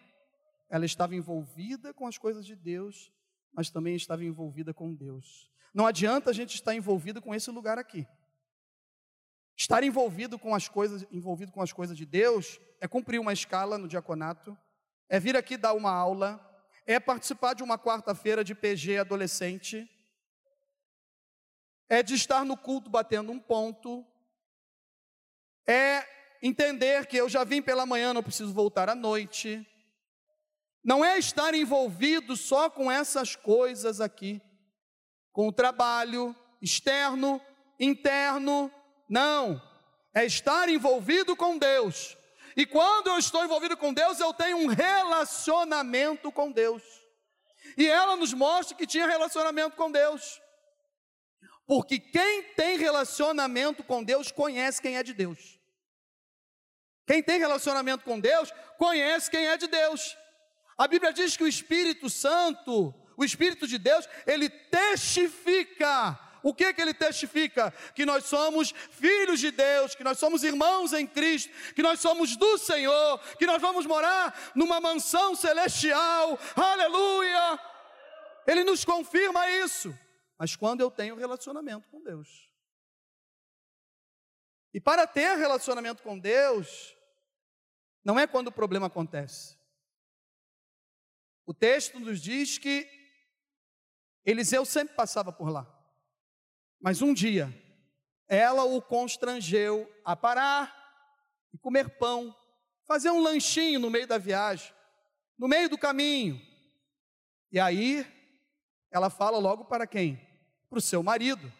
Ela 0.68 0.86
estava 0.86 1.14
envolvida 1.14 1.92
com 1.92 2.06
as 2.06 2.16
coisas 2.16 2.46
de 2.46 2.54
Deus, 2.54 3.12
mas 3.52 3.70
também 3.70 3.96
estava 3.96 4.24
envolvida 4.24 4.72
com 4.72 4.94
Deus. 4.94 5.50
Não 5.74 5.86
adianta 5.86 6.30
a 6.30 6.32
gente 6.32 6.54
estar 6.54 6.74
envolvido 6.74 7.20
com 7.20 7.34
esse 7.34 7.50
lugar 7.50 7.78
aqui. 7.78 8.06
Estar 9.60 9.84
envolvido 9.84 10.38
com 10.38 10.54
as 10.54 10.68
coisas, 10.68 11.06
envolvido 11.12 11.52
com 11.52 11.60
as 11.60 11.70
coisas 11.70 11.94
de 11.94 12.06
Deus 12.06 12.58
é 12.80 12.88
cumprir 12.88 13.20
uma 13.20 13.30
escala 13.30 13.76
no 13.76 13.86
diaconato, 13.86 14.56
é 15.06 15.20
vir 15.20 15.36
aqui 15.36 15.58
dar 15.58 15.74
uma 15.74 15.92
aula, 15.92 16.40
é 16.86 16.98
participar 16.98 17.52
de 17.52 17.62
uma 17.62 17.78
quarta-feira 17.78 18.42
de 18.42 18.54
PG 18.54 18.96
adolescente, 18.96 19.86
é 21.90 22.02
de 22.02 22.14
estar 22.14 22.42
no 22.42 22.56
culto 22.56 22.88
batendo 22.88 23.32
um 23.32 23.38
ponto, 23.38 24.02
é 25.66 26.06
entender 26.42 27.06
que 27.06 27.18
eu 27.18 27.28
já 27.28 27.44
vim 27.44 27.60
pela 27.60 27.84
manhã, 27.84 28.14
não 28.14 28.22
preciso 28.22 28.54
voltar 28.54 28.88
à 28.88 28.94
noite. 28.94 29.66
Não 30.82 31.04
é 31.04 31.18
estar 31.18 31.52
envolvido 31.52 32.34
só 32.34 32.70
com 32.70 32.90
essas 32.90 33.36
coisas 33.36 34.00
aqui, 34.00 34.40
com 35.32 35.48
o 35.48 35.52
trabalho 35.52 36.34
externo, 36.62 37.38
interno, 37.78 38.72
não. 39.10 39.60
É 40.14 40.24
estar 40.24 40.68
envolvido 40.68 41.36
com 41.36 41.58
Deus. 41.58 42.16
E 42.56 42.64
quando 42.64 43.08
eu 43.08 43.18
estou 43.18 43.44
envolvido 43.44 43.76
com 43.76 43.92
Deus, 43.92 44.18
eu 44.18 44.32
tenho 44.32 44.56
um 44.56 44.66
relacionamento 44.66 46.32
com 46.32 46.50
Deus. 46.50 46.82
E 47.76 47.86
ela 47.86 48.16
nos 48.16 48.32
mostra 48.32 48.76
que 48.76 48.86
tinha 48.86 49.06
relacionamento 49.06 49.76
com 49.76 49.90
Deus. 49.90 50.40
Porque 51.66 51.98
quem 51.98 52.42
tem 52.54 52.78
relacionamento 52.78 53.84
com 53.84 54.02
Deus 54.02 54.32
conhece 54.32 54.82
quem 54.82 54.96
é 54.96 55.02
de 55.02 55.12
Deus. 55.12 55.58
Quem 57.06 57.22
tem 57.22 57.38
relacionamento 57.38 58.04
com 58.04 58.18
Deus 58.18 58.52
conhece 58.78 59.30
quem 59.30 59.46
é 59.46 59.56
de 59.56 59.66
Deus. 59.66 60.16
A 60.76 60.88
Bíblia 60.88 61.12
diz 61.12 61.36
que 61.36 61.44
o 61.44 61.48
Espírito 61.48 62.08
Santo, 62.08 62.94
o 63.16 63.24
Espírito 63.24 63.66
de 63.66 63.78
Deus, 63.78 64.08
ele 64.26 64.48
testifica. 64.48 66.18
O 66.42 66.54
que 66.54 66.72
que 66.72 66.80
ele 66.80 66.94
testifica? 66.94 67.72
Que 67.94 68.06
nós 68.06 68.24
somos 68.24 68.72
filhos 68.90 69.40
de 69.40 69.50
Deus, 69.50 69.94
que 69.94 70.04
nós 70.04 70.18
somos 70.18 70.42
irmãos 70.42 70.92
em 70.92 71.06
Cristo, 71.06 71.52
que 71.74 71.82
nós 71.82 72.00
somos 72.00 72.36
do 72.36 72.58
Senhor, 72.58 73.18
que 73.36 73.46
nós 73.46 73.60
vamos 73.60 73.86
morar 73.86 74.52
numa 74.54 74.80
mansão 74.80 75.34
celestial. 75.34 76.38
Aleluia! 76.56 77.60
Ele 78.46 78.64
nos 78.64 78.84
confirma 78.84 79.48
isso. 79.50 79.96
Mas 80.38 80.56
quando 80.56 80.80
eu 80.80 80.90
tenho 80.90 81.16
relacionamento 81.16 81.88
com 81.88 82.02
Deus. 82.02 82.50
E 84.72 84.80
para 84.80 85.06
ter 85.06 85.36
relacionamento 85.36 86.02
com 86.02 86.18
Deus, 86.18 86.96
não 88.04 88.18
é 88.18 88.26
quando 88.26 88.48
o 88.48 88.52
problema 88.52 88.86
acontece. 88.86 89.58
O 91.44 91.52
texto 91.52 91.98
nos 91.98 92.20
diz 92.20 92.56
que 92.56 92.88
Eliseu 94.24 94.64
sempre 94.64 94.94
passava 94.94 95.32
por 95.32 95.50
lá. 95.50 95.79
Mas 96.80 97.02
um 97.02 97.12
dia, 97.12 97.52
ela 98.26 98.64
o 98.64 98.80
constrangeu 98.80 99.90
a 100.04 100.16
parar 100.16 100.74
e 101.52 101.58
comer 101.58 101.90
pão, 101.98 102.34
fazer 102.86 103.10
um 103.10 103.20
lanchinho 103.20 103.78
no 103.78 103.90
meio 103.90 104.06
da 104.06 104.16
viagem, 104.16 104.72
no 105.38 105.46
meio 105.46 105.68
do 105.68 105.76
caminho. 105.76 106.40
E 107.52 107.60
aí, 107.60 108.06
ela 108.90 109.10
fala 109.10 109.38
logo 109.38 109.64
para 109.64 109.86
quem? 109.86 110.20
Para 110.68 110.78
o 110.78 110.82
seu 110.82 111.02
marido. 111.02 111.52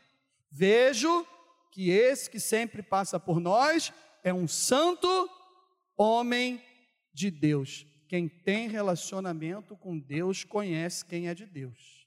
Vejo 0.50 1.26
que 1.70 1.90
esse 1.90 2.30
que 2.30 2.40
sempre 2.40 2.82
passa 2.82 3.20
por 3.20 3.40
nós 3.40 3.92
é 4.24 4.32
um 4.32 4.48
santo 4.48 5.28
homem 5.96 6.62
de 7.12 7.30
Deus. 7.30 7.86
Quem 8.08 8.28
tem 8.28 8.68
relacionamento 8.68 9.76
com 9.76 9.98
Deus 9.98 10.44
conhece 10.44 11.04
quem 11.04 11.28
é 11.28 11.34
de 11.34 11.46
Deus. 11.46 11.99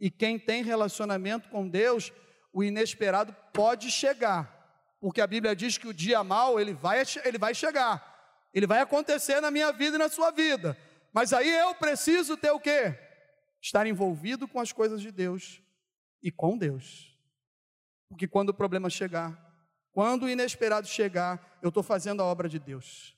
E 0.00 0.10
quem 0.10 0.38
tem 0.38 0.62
relacionamento 0.62 1.48
com 1.48 1.68
Deus, 1.68 2.12
o 2.52 2.62
inesperado 2.62 3.34
pode 3.52 3.90
chegar, 3.90 4.96
porque 5.00 5.20
a 5.20 5.26
Bíblia 5.26 5.54
diz 5.54 5.76
que 5.76 5.88
o 5.88 5.94
dia 5.94 6.22
mal 6.22 6.58
ele 6.58 6.72
vai, 6.72 7.02
ele 7.24 7.38
vai 7.38 7.54
chegar, 7.54 8.48
ele 8.54 8.66
vai 8.66 8.80
acontecer 8.80 9.40
na 9.40 9.50
minha 9.50 9.72
vida 9.72 9.96
e 9.96 9.98
na 9.98 10.08
sua 10.08 10.30
vida. 10.30 10.76
Mas 11.12 11.32
aí 11.32 11.48
eu 11.48 11.74
preciso 11.74 12.36
ter 12.36 12.50
o 12.50 12.60
quê? 12.60 12.96
Estar 13.60 13.86
envolvido 13.86 14.46
com 14.46 14.60
as 14.60 14.72
coisas 14.72 15.00
de 15.00 15.10
Deus 15.10 15.60
e 16.22 16.30
com 16.30 16.56
Deus. 16.56 17.16
Porque 18.08 18.26
quando 18.26 18.50
o 18.50 18.54
problema 18.54 18.88
chegar, 18.88 19.36
quando 19.92 20.24
o 20.24 20.30
inesperado 20.30 20.86
chegar, 20.86 21.58
eu 21.60 21.68
estou 21.68 21.82
fazendo 21.82 22.22
a 22.22 22.24
obra 22.24 22.48
de 22.48 22.58
Deus. 22.58 23.16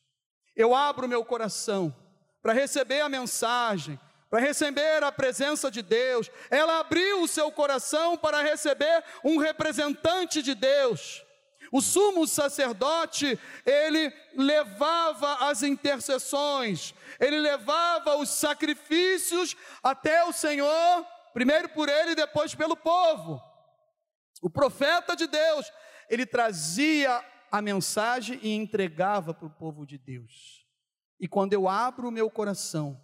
Eu 0.57 0.75
abro 0.75 1.09
meu 1.09 1.25
coração 1.25 1.95
para 2.43 2.53
receber 2.53 3.01
a 3.01 3.09
mensagem, 3.09 4.01
para 4.31 4.39
receber 4.39 5.03
a 5.03 5.11
presença 5.11 5.71
de 5.71 5.83
Deus. 5.83 6.31
Ela 6.49 6.79
abriu 6.79 7.23
o 7.23 7.29
seu 7.29 7.51
coração 7.51 8.17
para 8.17 8.41
receber 8.41 9.03
um 9.25 9.39
representante 9.39 10.41
de 10.41 10.55
Deus. 10.55 11.25
O 11.73 11.81
sumo 11.81 12.27
sacerdote, 12.27 13.39
ele 13.67 14.13
levava 14.35 15.49
as 15.49 15.63
intercessões, 15.63 16.95
ele 17.19 17.39
levava 17.41 18.17
os 18.17 18.29
sacrifícios 18.29 19.57
até 19.83 20.25
o 20.25 20.33
Senhor, 20.33 21.07
primeiro 21.33 21.69
por 21.69 21.89
ele 21.89 22.13
e 22.13 22.17
depois 22.17 22.55
pelo 22.55 22.77
povo. 22.77 23.41
O 24.43 24.51
profeta 24.51 25.15
de 25.15 25.27
Deus, 25.27 25.71
ele 26.09 26.27
trazia 26.27 27.25
a 27.53 27.61
mensagem 27.61 28.39
e 28.43 28.55
entregava 28.55 29.35
para 29.35 29.47
o 29.47 29.51
povo 29.51 29.87
de 29.87 29.99
Deus. 29.99 30.67
E 31.21 31.29
quando 31.29 31.53
eu 31.53 31.69
abro 31.69 32.09
o 32.09 32.13
meu 32.13 32.31
coração 32.31 33.01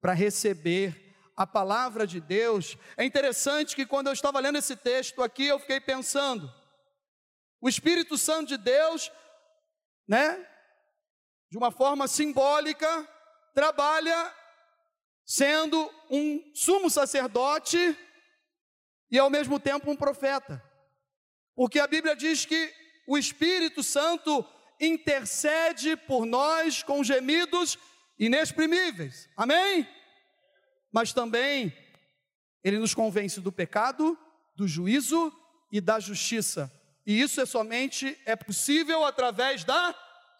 para 0.00 0.12
receber 0.12 1.14
a 1.36 1.46
palavra 1.46 2.06
de 2.06 2.20
Deus, 2.20 2.76
é 2.96 3.04
interessante 3.04 3.74
que 3.74 3.86
quando 3.86 4.08
eu 4.08 4.12
estava 4.12 4.40
lendo 4.40 4.58
esse 4.58 4.76
texto 4.76 5.22
aqui, 5.22 5.46
eu 5.46 5.58
fiquei 5.58 5.80
pensando, 5.80 6.52
o 7.60 7.68
Espírito 7.68 8.16
Santo 8.18 8.48
de 8.48 8.56
Deus, 8.56 9.10
né, 10.08 10.46
de 11.50 11.58
uma 11.58 11.70
forma 11.70 12.06
simbólica, 12.06 13.08
trabalha 13.54 14.34
sendo 15.26 15.90
um 16.10 16.42
sumo 16.54 16.88
sacerdote 16.90 17.96
e 19.10 19.18
ao 19.18 19.30
mesmo 19.30 19.60
tempo 19.60 19.90
um 19.90 19.96
profeta. 19.96 20.62
Porque 21.54 21.78
a 21.78 21.86
Bíblia 21.86 22.16
diz 22.16 22.44
que 22.44 22.72
o 23.06 23.18
Espírito 23.18 23.82
Santo 23.82 24.44
intercede 24.80 25.96
por 25.96 26.24
nós 26.24 26.82
com 26.82 27.04
gemidos 27.04 27.78
inexprimíveis. 28.20 29.28
Amém? 29.34 29.88
Mas 30.92 31.12
também 31.12 31.72
ele 32.62 32.78
nos 32.78 32.94
convence 32.94 33.40
do 33.40 33.50
pecado, 33.50 34.18
do 34.54 34.68
juízo 34.68 35.32
e 35.72 35.80
da 35.80 35.98
justiça. 35.98 36.70
E 37.06 37.18
isso 37.18 37.40
é 37.40 37.46
somente 37.46 38.20
é 38.26 38.36
possível 38.36 39.04
através 39.04 39.64
da 39.64 39.94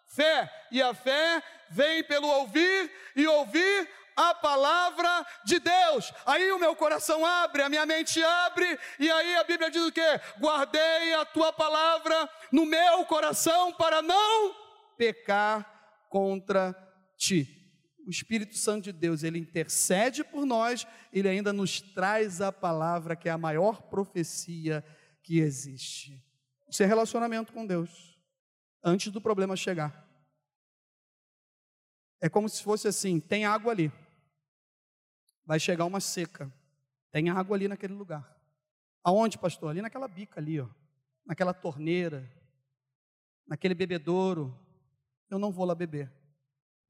fé. 0.06 0.52
E 0.70 0.82
a 0.82 0.92
fé 0.92 1.42
vem 1.70 2.04
pelo 2.04 2.28
ouvir 2.28 2.92
e 3.16 3.26
ouvir 3.26 3.88
a 4.14 4.34
palavra 4.34 5.26
de 5.44 5.58
Deus. 5.58 6.12
Aí 6.26 6.52
o 6.52 6.58
meu 6.58 6.76
coração 6.76 7.24
abre, 7.24 7.62
a 7.62 7.70
minha 7.70 7.86
mente 7.86 8.22
abre, 8.22 8.78
e 8.98 9.10
aí 9.10 9.36
a 9.36 9.44
Bíblia 9.44 9.70
diz 9.70 9.82
o 9.82 9.92
quê? 9.92 10.20
Guardei 10.38 11.14
a 11.14 11.24
tua 11.24 11.52
palavra 11.52 12.28
no 12.52 12.66
meu 12.66 13.06
coração 13.06 13.72
para 13.72 14.02
não 14.02 14.54
pecar 14.98 16.04
contra 16.10 16.76
ti. 17.16 17.59
O 18.06 18.10
Espírito 18.10 18.56
Santo 18.56 18.84
de 18.84 18.92
Deus, 18.92 19.22
ele 19.22 19.38
intercede 19.38 20.24
por 20.24 20.44
nós, 20.44 20.86
ele 21.12 21.28
ainda 21.28 21.52
nos 21.52 21.80
traz 21.80 22.40
a 22.40 22.50
palavra 22.50 23.14
que 23.14 23.28
é 23.28 23.32
a 23.32 23.38
maior 23.38 23.82
profecia 23.82 24.84
que 25.22 25.38
existe. 25.38 26.24
Isso 26.68 26.82
é 26.82 26.86
relacionamento 26.86 27.52
com 27.52 27.66
Deus, 27.66 28.18
antes 28.82 29.12
do 29.12 29.20
problema 29.20 29.56
chegar. 29.56 30.08
É 32.20 32.28
como 32.28 32.48
se 32.48 32.62
fosse 32.62 32.88
assim: 32.88 33.20
tem 33.20 33.44
água 33.44 33.72
ali 33.72 33.92
vai 35.50 35.58
chegar 35.58 35.84
uma 35.84 35.98
seca. 35.98 36.48
Tem 37.10 37.28
água 37.28 37.56
ali 37.56 37.66
naquele 37.66 37.92
lugar. 37.92 38.40
Aonde, 39.02 39.36
pastor? 39.36 39.70
Ali 39.70 39.82
naquela 39.82 40.06
bica 40.06 40.38
ali, 40.38 40.60
ó. 40.60 40.68
Naquela 41.26 41.52
torneira, 41.52 42.30
naquele 43.44 43.74
bebedouro. 43.74 44.56
Eu 45.28 45.40
não 45.40 45.50
vou 45.50 45.64
lá 45.64 45.74
beber. 45.74 46.08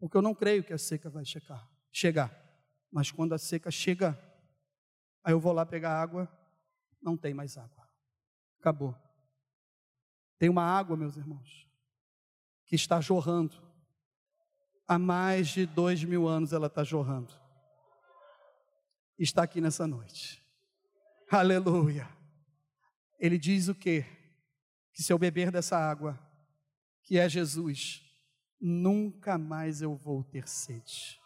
Porque 0.01 0.17
eu 0.17 0.23
não 0.23 0.35
creio 0.35 0.65
que 0.65 0.73
a 0.73 0.79
seca 0.79 1.09
vai 1.09 1.25
chegar. 1.25 1.69
chegar. 1.93 2.37
Mas 2.91 3.13
quando 3.13 3.35
a 3.35 3.39
seca 3.39 3.71
chega, 3.71 4.19
aí 5.23 5.33
eu 5.33 5.39
vou 5.39 5.53
lá 5.53 5.65
pegar 5.65 6.01
água, 6.01 6.29
não 7.01 7.17
tem 7.17 7.33
mais 7.33 7.57
água. 7.57 7.89
Acabou. 8.59 8.97
Tem 10.39 10.49
uma 10.49 10.65
água, 10.65 10.97
meus 10.97 11.17
irmãos, 11.17 11.69
que 12.67 12.75
está 12.75 13.01
jorrando. 13.01 13.55
Há 14.89 14.99
mais 14.99 15.49
de 15.49 15.67
dois 15.67 16.03
mil 16.03 16.27
anos 16.27 16.53
ela 16.53 16.67
está 16.67 16.83
jorrando 16.83 17.41
está 19.23 19.43
aqui 19.43 19.61
nessa 19.61 19.87
noite. 19.87 20.43
Aleluia. 21.31 22.09
Ele 23.19 23.39
diz 23.39 23.69
o 23.69 23.75
quê? 23.75 24.05
Que 24.93 25.03
se 25.03 25.13
eu 25.13 25.19
beber 25.19 25.51
dessa 25.51 25.77
água, 25.77 26.19
que 27.03 27.19
é 27.19 27.29
Jesus, 27.29 28.03
nunca 28.61 29.39
mais 29.39 29.81
eu 29.81 29.95
vou 29.95 30.23
ter 30.23 30.49
sede. 30.49 31.21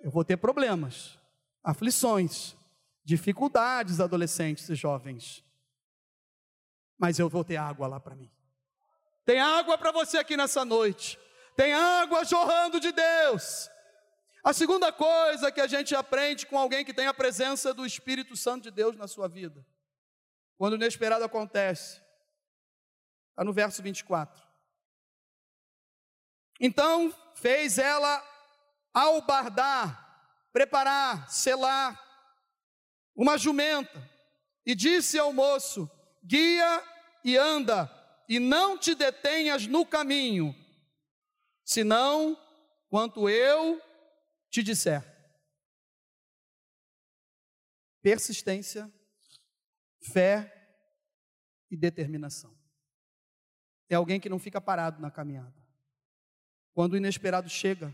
Eu 0.00 0.10
vou 0.10 0.24
ter 0.24 0.36
problemas, 0.36 1.18
aflições, 1.62 2.56
dificuldades, 3.04 4.00
adolescentes 4.00 4.68
e 4.68 4.74
jovens. 4.74 5.44
Mas 6.96 7.18
eu 7.18 7.28
vou 7.28 7.44
ter 7.44 7.56
água 7.56 7.86
lá 7.86 8.00
para 8.00 8.14
mim. 8.14 8.30
Tem 9.24 9.40
água 9.40 9.76
para 9.76 9.92
você 9.92 10.18
aqui 10.18 10.36
nessa 10.36 10.64
noite. 10.64 11.18
Tem 11.56 11.74
água 11.74 12.24
jorrando 12.24 12.80
de 12.80 12.92
Deus. 12.92 13.68
A 14.42 14.52
segunda 14.52 14.92
coisa 14.92 15.52
que 15.52 15.60
a 15.60 15.66
gente 15.66 15.94
aprende 15.94 16.46
com 16.46 16.56
alguém 16.56 16.84
que 16.84 16.94
tem 16.94 17.06
a 17.06 17.12
presença 17.12 17.74
do 17.74 17.84
Espírito 17.84 18.36
Santo 18.36 18.62
de 18.62 18.70
Deus 18.70 18.96
na 18.96 19.06
sua 19.06 19.28
vida, 19.28 19.66
quando 20.56 20.72
o 20.72 20.76
inesperado 20.76 21.24
acontece, 21.24 22.00
está 23.30 23.44
no 23.44 23.52
verso 23.52 23.82
24. 23.82 24.47
Então 26.60 27.14
fez 27.34 27.78
ela 27.78 28.22
albardar, 28.92 30.50
preparar, 30.52 31.30
selar 31.30 32.04
uma 33.14 33.36
jumenta, 33.36 34.08
e 34.64 34.74
disse 34.74 35.18
ao 35.18 35.32
moço: 35.32 35.90
guia 36.24 36.84
e 37.24 37.36
anda, 37.36 37.90
e 38.28 38.38
não 38.38 38.78
te 38.78 38.94
detenhas 38.94 39.66
no 39.66 39.84
caminho, 39.84 40.54
senão, 41.64 42.36
quanto 42.88 43.28
eu 43.28 43.80
te 44.50 44.62
disser 44.62 45.18
persistência, 48.08 48.90
fé 50.12 50.50
e 51.70 51.76
determinação. 51.76 52.56
É 53.88 53.94
alguém 53.94 54.20
que 54.20 54.28
não 54.28 54.38
fica 54.38 54.60
parado 54.60 55.00
na 55.00 55.10
caminhada. 55.10 55.57
Quando 56.78 56.92
o 56.92 56.96
inesperado 56.96 57.48
chega, 57.48 57.92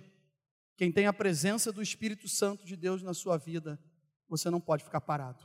quem 0.76 0.92
tem 0.92 1.06
a 1.06 1.12
presença 1.14 1.72
do 1.72 1.80
Espírito 1.80 2.28
Santo 2.28 2.66
de 2.66 2.76
Deus 2.76 3.02
na 3.02 3.14
sua 3.14 3.38
vida, 3.38 3.80
você 4.28 4.50
não 4.50 4.60
pode 4.60 4.84
ficar 4.84 5.00
parado. 5.00 5.42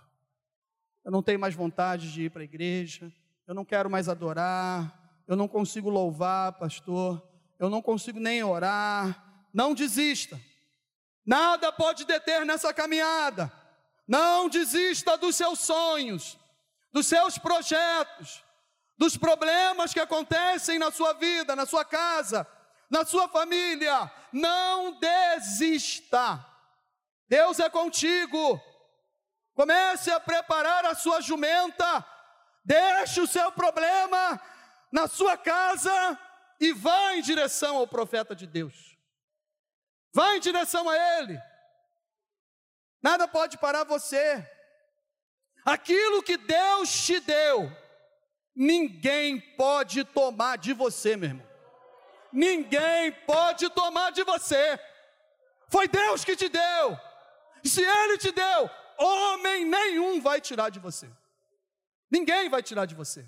Eu 1.05 1.11
não 1.13 1.23
tenho 1.23 1.39
mais 1.39 1.55
vontade 1.55 2.11
de 2.11 2.23
ir 2.23 2.31
para 2.31 2.41
a 2.41 2.43
igreja, 2.43 3.09
eu 3.47 3.53
não 3.55 3.63
quero 3.63 3.89
mais 3.89 4.09
adorar, 4.09 5.23
eu 5.25 5.37
não 5.37 5.47
consigo 5.47 5.89
louvar, 5.89 6.59
pastor, 6.59 7.25
eu 7.57 7.69
não 7.69 7.81
consigo 7.81 8.19
nem 8.19 8.43
orar. 8.43 9.47
Não 9.53 9.73
desista. 9.73 10.37
Nada 11.25 11.71
pode 11.71 12.03
deter 12.03 12.45
nessa 12.45 12.73
caminhada. 12.73 13.49
Não 14.05 14.49
desista 14.49 15.17
dos 15.17 15.37
seus 15.37 15.59
sonhos, 15.59 16.37
dos 16.91 17.07
seus 17.07 17.37
projetos, 17.37 18.43
dos 18.97 19.15
problemas 19.15 19.93
que 19.93 19.99
acontecem 20.01 20.77
na 20.77 20.91
sua 20.91 21.13
vida, 21.13 21.55
na 21.55 21.65
sua 21.65 21.85
casa, 21.85 22.45
na 22.89 23.05
sua 23.05 23.27
família. 23.27 24.11
Não 24.31 24.99
desista. 24.99 26.45
Deus 27.27 27.59
é 27.59 27.69
contigo. 27.69 28.59
Comece 29.53 30.09
a 30.11 30.19
preparar 30.19 30.85
a 30.85 30.95
sua 30.95 31.21
jumenta. 31.21 32.05
Deixe 32.65 33.21
o 33.21 33.27
seu 33.27 33.51
problema 33.51 34.41
na 34.91 35.07
sua 35.07 35.37
casa 35.37 36.19
e 36.59 36.73
vá 36.73 37.15
em 37.15 37.21
direção 37.21 37.77
ao 37.77 37.87
profeta 37.87 38.35
de 38.35 38.47
Deus. 38.47 38.97
Vá 40.13 40.35
em 40.35 40.39
direção 40.39 40.89
a 40.89 40.95
ele. 41.19 41.39
Nada 43.01 43.27
pode 43.27 43.57
parar 43.57 43.83
você. 43.83 44.45
Aquilo 45.63 46.23
que 46.23 46.37
Deus 46.37 47.05
te 47.05 47.19
deu, 47.19 47.71
ninguém 48.55 49.39
pode 49.55 50.03
tomar 50.03 50.57
de 50.57 50.73
você, 50.73 51.15
meu 51.15 51.29
irmão. 51.29 51.48
Ninguém 52.31 53.11
pode 53.25 53.69
tomar 53.69 54.11
de 54.11 54.23
você. 54.23 54.79
Foi 55.67 55.87
Deus 55.87 56.23
que 56.23 56.35
te 56.35 56.49
deu. 56.49 56.97
Se 57.63 57.81
Ele 57.83 58.17
te 58.17 58.31
deu, 58.31 58.69
homem 58.97 59.65
nenhum 59.65 60.21
vai 60.21 60.39
tirar 60.41 60.69
de 60.69 60.79
você. 60.79 61.09
Ninguém 62.09 62.49
vai 62.49 62.63
tirar 62.63 62.85
de 62.85 62.95
você. 62.95 63.27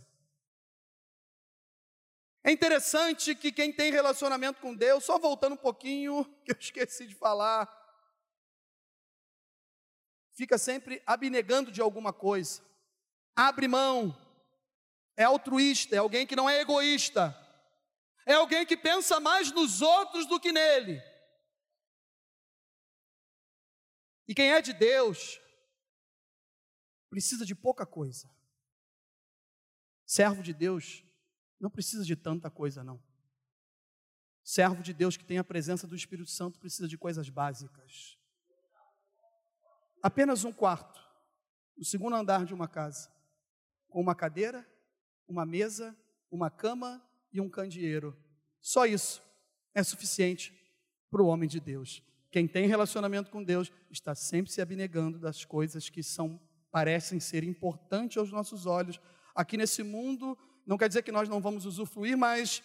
É 2.44 2.52
interessante 2.52 3.36
que 3.36 3.52
quem 3.52 3.72
tem 3.72 3.92
relacionamento 3.92 4.60
com 4.60 4.76
Deus, 4.76 5.04
só 5.04 5.20
voltando 5.20 5.54
um 5.54 5.58
pouquinho, 5.58 6.26
que 6.44 6.52
eu 6.52 6.58
esqueci 6.60 7.06
de 7.06 7.14
falar, 7.14 7.70
fica 10.34 10.58
sempre 10.58 11.04
abnegando 11.06 11.72
de 11.72 11.82
alguma 11.82 12.12
coisa, 12.12 12.64
abre 13.36 13.68
mão, 13.68 14.18
é 15.16 15.24
altruísta, 15.24 15.96
é 15.96 16.00
alguém 16.00 16.26
que 16.26 16.36
não 16.36 16.50
é 16.50 16.60
egoísta, 16.62 17.38
é 18.26 18.34
alguém 18.34 18.66
que 18.66 18.78
pensa 18.78 19.20
mais 19.20 19.52
nos 19.52 19.82
outros 19.82 20.26
do 20.28 20.40
que 20.40 20.52
nele. 20.52 21.02
E 24.28 24.34
quem 24.34 24.52
é 24.52 24.62
de 24.62 24.74
Deus, 24.74 25.40
precisa 27.10 27.46
de 27.46 27.54
pouca 27.54 27.86
coisa. 27.86 28.30
Servo 30.06 30.42
de 30.42 30.54
Deus 30.54 31.04
não 31.60 31.70
precisa 31.70 32.04
de 32.04 32.16
tanta 32.16 32.50
coisa, 32.50 32.84
não. 32.84 33.02
Servo 34.44 34.82
de 34.82 34.94
Deus 34.94 35.16
que 35.18 35.26
tem 35.26 35.38
a 35.38 35.44
presença 35.44 35.86
do 35.86 35.96
Espírito 35.96 36.30
Santo 36.30 36.60
precisa 36.60 36.88
de 36.88 36.98
coisas 36.98 37.30
básicas. 37.30 38.18
Apenas 40.02 40.44
um 40.44 40.52
quarto, 40.52 41.00
o 41.78 41.86
segundo 41.86 42.16
andar 42.16 42.46
de 42.46 42.54
uma 42.54 42.68
casa, 42.68 43.14
com 43.88 44.02
uma 44.02 44.16
cadeira, 44.16 44.68
uma 45.28 45.46
mesa, 45.46 45.96
uma 46.32 46.50
cama 46.50 47.06
e 47.32 47.40
um 47.40 47.50
candeeiro. 47.50 48.16
Só 48.60 48.86
isso 48.86 49.22
é 49.74 49.84
suficiente 49.84 50.54
para 51.10 51.22
o 51.22 51.28
homem 51.28 51.48
de 51.48 51.60
Deus. 51.60 52.04
Quem 52.30 52.48
tem 52.48 52.68
relacionamento 52.68 53.30
com 53.30 53.44
Deus 53.44 53.72
está 53.90 54.16
sempre 54.16 54.52
se 54.52 54.62
abnegando 54.62 55.20
das 55.20 55.44
coisas 55.44 55.90
que 55.90 56.02
são 56.02 56.40
parecem 56.72 57.20
ser 57.20 57.44
importantes 57.44 58.18
aos 58.18 58.32
nossos 58.32 58.66
olhos. 58.66 59.00
Aqui 59.36 59.58
nesse 59.58 59.84
mundo, 59.84 60.38
não 60.66 60.78
quer 60.78 60.88
dizer 60.88 61.02
que 61.02 61.12
nós 61.12 61.28
não 61.28 61.42
vamos 61.42 61.66
usufruir, 61.66 62.18
mas 62.18 62.64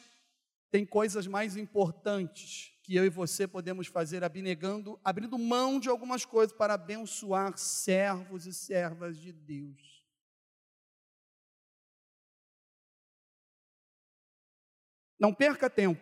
tem 0.71 0.87
coisas 0.87 1.27
mais 1.27 1.57
importantes 1.57 2.73
que 2.83 2.95
eu 2.95 3.05
e 3.05 3.11
você 3.11 3.49
podemos 3.49 3.89
fazer 3.89 4.23
abnegando, 4.23 4.99
abrindo 5.03 5.37
mão 5.37 5.81
de 5.81 5.89
algumas 5.89 6.25
coisas 6.25 6.57
para 6.57 6.75
abençoar 6.75 7.59
servos 7.59 8.47
e 8.47 8.55
servas 8.55 9.19
de 9.19 9.33
Deus. 9.33 9.96
Não 15.19 15.33
perca 15.33 15.69
tempo. 15.71 16.01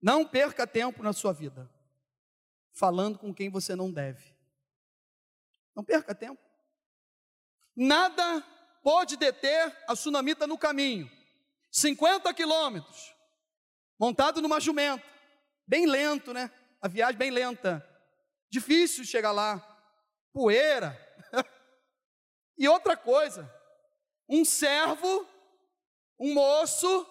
Não 0.00 0.26
perca 0.26 0.66
tempo 0.66 1.02
na 1.02 1.12
sua 1.12 1.32
vida 1.32 1.70
falando 2.74 3.18
com 3.18 3.32
quem 3.32 3.48
você 3.48 3.74
não 3.74 3.90
deve. 3.90 4.34
Não 5.74 5.84
perca 5.84 6.14
tempo. 6.14 6.42
Nada 7.74 8.42
pode 8.82 9.16
deter 9.16 9.76
a 9.88 9.96
sunamita 9.96 10.46
no 10.46 10.58
caminho. 10.58 11.10
50 11.70 12.32
quilômetros 12.34 13.14
montado 13.98 14.42
numa 14.42 14.60
jumenta, 14.60 15.04
bem 15.66 15.86
lento, 15.86 16.32
né? 16.32 16.50
A 16.80 16.88
viagem 16.88 17.16
bem 17.16 17.30
lenta, 17.30 17.84
difícil 18.50 19.04
chegar 19.04 19.32
lá, 19.32 19.58
poeira. 20.32 20.98
e 22.58 22.68
outra 22.68 22.96
coisa, 22.96 23.50
um 24.28 24.44
servo, 24.44 25.26
um 26.18 26.34
moço 26.34 27.06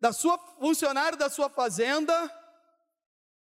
da 0.00 0.12
sua 0.12 0.38
funcionário 0.38 1.18
da 1.18 1.28
sua 1.28 1.48
fazenda, 1.50 2.30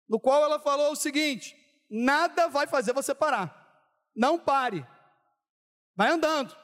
no 0.08 0.20
qual 0.20 0.44
ela 0.44 0.60
falou 0.60 0.92
o 0.92 0.96
seguinte: 0.96 1.56
nada 1.90 2.48
vai 2.48 2.68
fazer 2.68 2.94
você 2.94 3.16
parar. 3.16 3.60
Não 4.16 4.38
pare. 4.38 4.86
Vai 5.96 6.10
andando. 6.10 6.56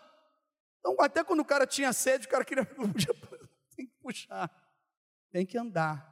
Então, 0.80 0.96
até 1.00 1.24
quando 1.24 1.42
o 1.42 1.46
cara 1.46 1.66
tinha 1.66 1.92
sede, 1.92 2.28
o 2.28 2.30
cara 2.30 2.46
queria 2.46 2.66
tem 3.76 3.88
que 3.88 3.94
puxar 4.02 4.50
tem 5.32 5.46
que 5.46 5.58
andar. 5.58 6.08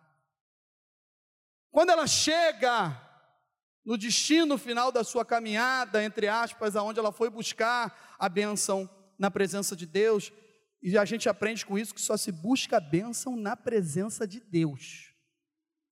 Quando 1.72 1.90
ela 1.90 2.08
chega 2.08 2.96
no 3.86 3.98
destino 3.98 4.58
final 4.58 4.92
da 4.92 5.04
sua 5.04 5.26
caminhada, 5.26 6.04
entre 6.04 6.28
aspas, 6.28 6.76
aonde 6.76 7.00
ela 7.00 7.12
foi 7.12 7.30
buscar 7.30 8.16
a 8.20 8.28
bênção 8.28 8.90
na 9.18 9.32
presença 9.32 9.76
de 9.76 9.86
Deus, 9.86 10.32
e 10.82 10.98
a 10.98 11.06
gente 11.06 11.28
aprende 11.28 11.66
com 11.66 11.78
isso 11.78 11.94
que 11.94 12.02
só 12.02 12.16
se 12.16 12.32
busca 12.32 12.78
a 12.78 12.82
bênção 12.82 13.36
na 13.36 13.56
presença 13.56 14.28
de 14.28 14.40
Deus. 14.40 15.14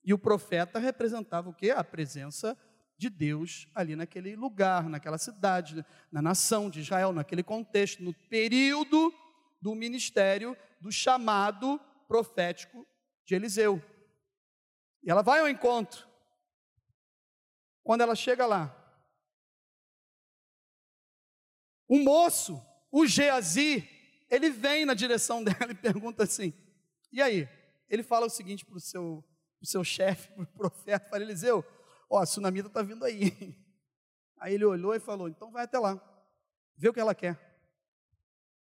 E 0.04 0.14
o 0.14 0.20
profeta 0.20 0.78
representava 0.78 1.50
o 1.50 1.54
que? 1.54 1.72
A 1.72 1.84
presença 1.84 2.58
de 2.98 3.10
Deus 3.10 3.68
ali 3.74 3.96
naquele 3.96 4.36
lugar, 4.36 4.88
naquela 4.88 5.18
cidade, 5.18 5.84
na 6.12 6.22
nação 6.22 6.70
de 6.70 6.80
Israel, 6.80 7.12
naquele 7.12 7.44
contexto, 7.44 8.04
no 8.04 8.14
período 8.14 9.14
do 9.60 9.74
ministério 9.74 10.56
do 10.80 10.92
chamado 10.92 11.80
profético 12.08 12.88
de 13.26 13.36
Eliseu. 13.36 13.84
E 15.04 15.10
ela 15.10 15.24
vai 15.24 15.40
ao 15.40 15.50
encontro. 15.50 16.08
Quando 17.84 18.02
ela 18.02 18.16
chega 18.16 18.46
lá, 18.46 18.82
um 21.90 22.04
moço, 22.04 22.64
o 22.92 23.06
Geazi, 23.06 23.88
ele 24.36 24.50
vem 24.50 24.86
na 24.86 24.94
direção 24.94 25.42
dela 25.46 25.72
e 25.72 25.76
pergunta 25.76 26.24
assim: 26.24 26.54
e 27.12 27.22
aí? 27.22 27.48
Ele 27.88 28.04
fala 28.04 28.26
o 28.26 28.30
seguinte 28.30 28.66
para 28.66 28.78
o 28.78 28.80
seu, 28.80 29.24
pro 29.58 29.68
seu 29.68 29.84
chefe, 29.84 30.32
para 30.34 30.44
o 30.44 30.48
profeta, 30.48 31.10
para 31.10 31.24
Eliseu: 31.24 31.64
Ó, 32.10 32.20
a 32.20 32.26
tsunamita 32.26 32.68
está 32.68 32.82
vindo 32.82 33.06
aí. 33.06 33.58
Aí 34.38 34.54
ele 34.54 34.66
olhou 34.66 34.94
e 34.94 35.00
falou: 35.00 35.30
então 35.30 35.50
vai 35.50 35.64
até 35.64 35.80
lá, 35.80 36.00
vê 36.76 36.90
o 36.90 36.94
que 36.94 37.00
ela 37.00 37.16
quer. 37.16 37.40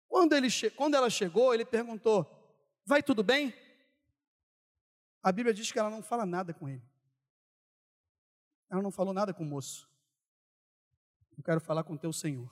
Quando, 0.07 0.33
ele 0.33 0.47
quando 0.75 0.95
ela 0.95 1.09
chegou, 1.11 1.53
ele 1.53 1.63
perguntou: 1.63 2.25
vai 2.83 3.03
tudo 3.03 3.23
bem? 3.23 3.53
A 5.21 5.31
Bíblia 5.31 5.53
diz 5.53 5.71
que 5.71 5.77
ela 5.77 5.91
não 5.91 6.01
fala 6.01 6.25
nada 6.25 6.53
com 6.55 6.67
ele. 6.67 6.83
Ela 8.69 8.81
não 8.81 8.91
falou 8.91 9.13
nada 9.13 9.31
com 9.31 9.43
o 9.43 9.45
moço. 9.45 9.87
Eu 11.37 11.43
quero 11.43 11.61
falar 11.61 11.83
com 11.83 11.93
o 11.93 11.97
teu 11.97 12.11
Senhor. 12.11 12.51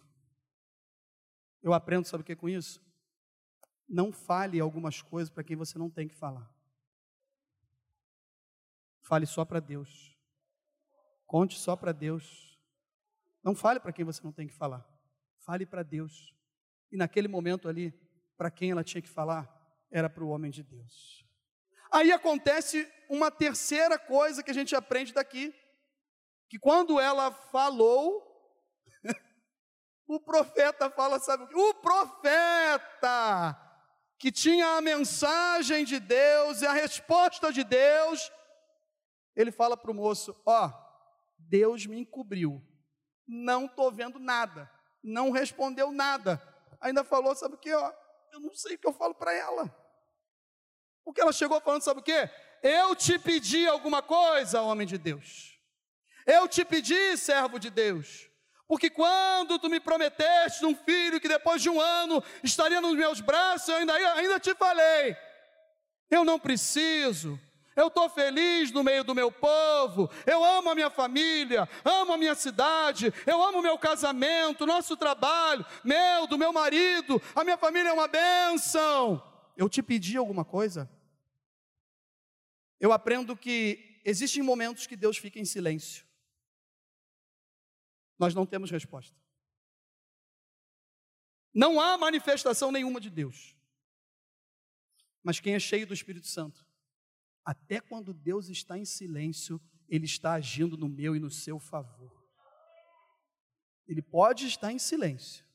Eu 1.62 1.74
aprendo, 1.74 2.06
sabe 2.06 2.22
o 2.22 2.26
que 2.26 2.36
com 2.36 2.48
isso? 2.48 2.87
Não 3.88 4.12
fale 4.12 4.60
algumas 4.60 5.02
coisas 5.02 5.30
para 5.30 5.44
quem 5.44 5.56
você 5.56 5.78
não 5.78 5.90
tem 5.90 6.08
que 6.08 6.16
falar. 6.16 6.52
Fale 9.02 9.26
só 9.26 9.46
para 9.46 9.62
Deus. 9.62 10.18
Conte 11.26 11.58
só 11.58 11.76
para 11.76 11.94
Deus. 11.94 12.60
Não 13.42 13.56
fale 13.56 13.80
para 13.80 13.94
quem 13.94 14.04
você 14.04 14.22
não 14.24 14.34
tem 14.34 14.48
que 14.48 14.54
falar. 14.54 14.86
Fale 15.40 15.66
para 15.66 15.84
Deus. 15.84 16.36
E 16.92 16.98
naquele 16.98 17.30
momento 17.30 17.70
ali, 17.70 17.92
para 18.36 18.52
quem 18.52 18.72
ela 18.72 18.84
tinha 18.84 19.02
que 19.02 19.08
falar, 19.08 19.50
era 19.90 20.10
para 20.10 20.24
o 20.24 20.30
homem 20.30 20.52
de 20.52 20.64
Deus. 20.64 21.26
Aí 21.92 22.12
acontece 22.12 22.92
uma 23.10 23.32
terceira 23.32 23.98
coisa 23.98 24.44
que 24.44 24.52
a 24.52 24.54
gente 24.54 24.76
aprende 24.76 25.14
daqui, 25.14 25.56
que 26.50 26.60
quando 26.60 27.00
ela 27.00 27.32
falou, 27.32 28.22
o 30.06 30.20
profeta 30.20 30.90
fala, 30.90 31.20
sabe 31.20 31.44
o 31.44 31.48
que? 31.48 31.56
O 31.56 31.74
profeta 31.76 33.67
que 34.18 34.32
tinha 34.32 34.78
a 34.78 34.82
mensagem 34.82 35.86
de 35.86 36.00
Deus 36.00 36.62
e 36.62 36.66
a 36.66 36.74
resposta 36.74 37.52
de 37.52 37.64
Deus, 37.64 38.32
ele 39.36 39.52
fala 39.52 39.78
para 39.78 39.92
o 39.92 39.94
moço: 39.94 40.36
Ó, 40.46 40.66
oh, 40.66 40.88
Deus 41.38 41.86
me 41.86 42.00
encobriu, 42.00 42.62
não 43.28 43.66
estou 43.66 43.92
vendo 43.92 44.20
nada, 44.20 44.70
não 45.04 45.32
respondeu 45.32 45.92
nada. 45.92 46.42
Ainda 46.82 47.04
falou, 47.04 47.36
sabe 47.36 47.56
o 47.56 47.58
que? 47.58 47.74
Ó, 47.74 47.94
eu 48.34 48.40
não 48.40 48.54
sei 48.54 48.76
o 48.76 48.78
que 48.80 48.88
eu 48.88 48.94
falo 48.94 49.16
para 49.16 49.34
ela. 49.34 49.74
Porque 51.04 51.22
ela 51.22 51.32
chegou 51.32 51.60
falando, 51.62 51.82
sabe 51.82 52.02
o 52.02 52.04
quê? 52.04 52.30
Eu 52.62 52.96
te 52.96 53.18
pedi 53.18 53.68
alguma 53.68 54.02
coisa, 54.02 54.62
homem 54.62 54.86
de 54.86 54.98
Deus. 54.98 55.60
Eu 56.26 56.48
te 56.48 56.66
pedi, 56.66 57.18
servo 57.18 57.58
de 57.58 57.70
Deus. 57.70 58.30
Porque 58.68 58.90
quando 58.90 59.58
tu 59.58 59.70
me 59.70 59.80
prometeste 59.80 60.66
um 60.66 60.76
filho 60.76 61.22
que 61.22 61.30
depois 61.30 61.62
de 61.62 61.70
um 61.70 61.80
ano 61.80 62.22
estaria 62.44 62.82
nos 62.82 62.96
meus 62.96 63.22
braços, 63.22 63.70
eu 63.70 63.78
ainda, 63.78 63.94
ainda 63.94 64.40
te 64.40 64.54
falei: 64.56 65.16
eu 66.12 66.26
não 66.26 66.38
preciso, 66.38 67.40
eu 67.78 67.88
estou 67.88 68.10
feliz 68.10 68.70
no 68.72 68.84
meio 68.84 69.06
do 69.06 69.16
meu 69.16 69.32
povo, 69.32 70.10
eu 70.26 70.44
amo 70.44 70.70
a 70.70 70.76
minha 70.76 70.90
família, 70.90 71.68
amo 71.86 72.14
a 72.14 72.18
minha 72.18 72.36
cidade, 72.36 73.14
eu 73.26 73.42
amo 73.42 73.60
o 73.60 73.62
meu 73.62 73.78
casamento, 73.78 74.66
nosso 74.66 74.98
trabalho, 74.98 75.66
meu, 75.82 76.28
do 76.28 76.38
meu 76.38 76.52
marido, 76.52 77.22
a 77.34 77.46
minha 77.46 77.58
família 77.58 77.90
é 77.90 77.94
uma 77.94 78.08
bênção. 78.08 79.24
Eu 79.56 79.70
te 79.70 79.82
pedi 79.82 80.18
alguma 80.18 80.44
coisa? 80.44 80.90
Eu 82.80 82.92
aprendo 82.92 83.36
que 83.36 84.02
existem 84.04 84.44
momentos 84.44 84.86
que 84.86 84.96
Deus 84.96 85.18
fica 85.18 85.40
em 85.40 85.46
silêncio 85.46 86.07
nós 88.18 88.34
não 88.34 88.46
temos 88.46 88.72
resposta. 88.72 89.16
Não 91.54 91.80
há 91.80 91.98
manifestação 91.98 92.72
nenhuma 92.72 93.00
de 93.00 93.10
Deus. 93.10 93.56
Mas 95.24 95.40
quem 95.40 95.56
é 95.56 95.60
cheio 95.60 95.88
do 95.88 95.94
Espírito 95.94 96.28
Santo, 96.28 96.66
até 97.44 97.80
quando 97.80 98.14
Deus 98.14 98.50
está 98.50 98.78
em 98.78 98.86
silêncio, 98.86 99.60
Ele 99.90 100.06
está 100.06 100.34
agindo 100.34 100.78
no 100.78 100.88
meu 100.88 101.16
e 101.16 101.20
no 101.20 101.30
seu 101.30 101.60
favor. 101.60 102.16
Ele 103.88 104.02
pode 104.02 104.46
estar 104.46 104.72
em 104.72 104.80
silêncio, 104.80 105.46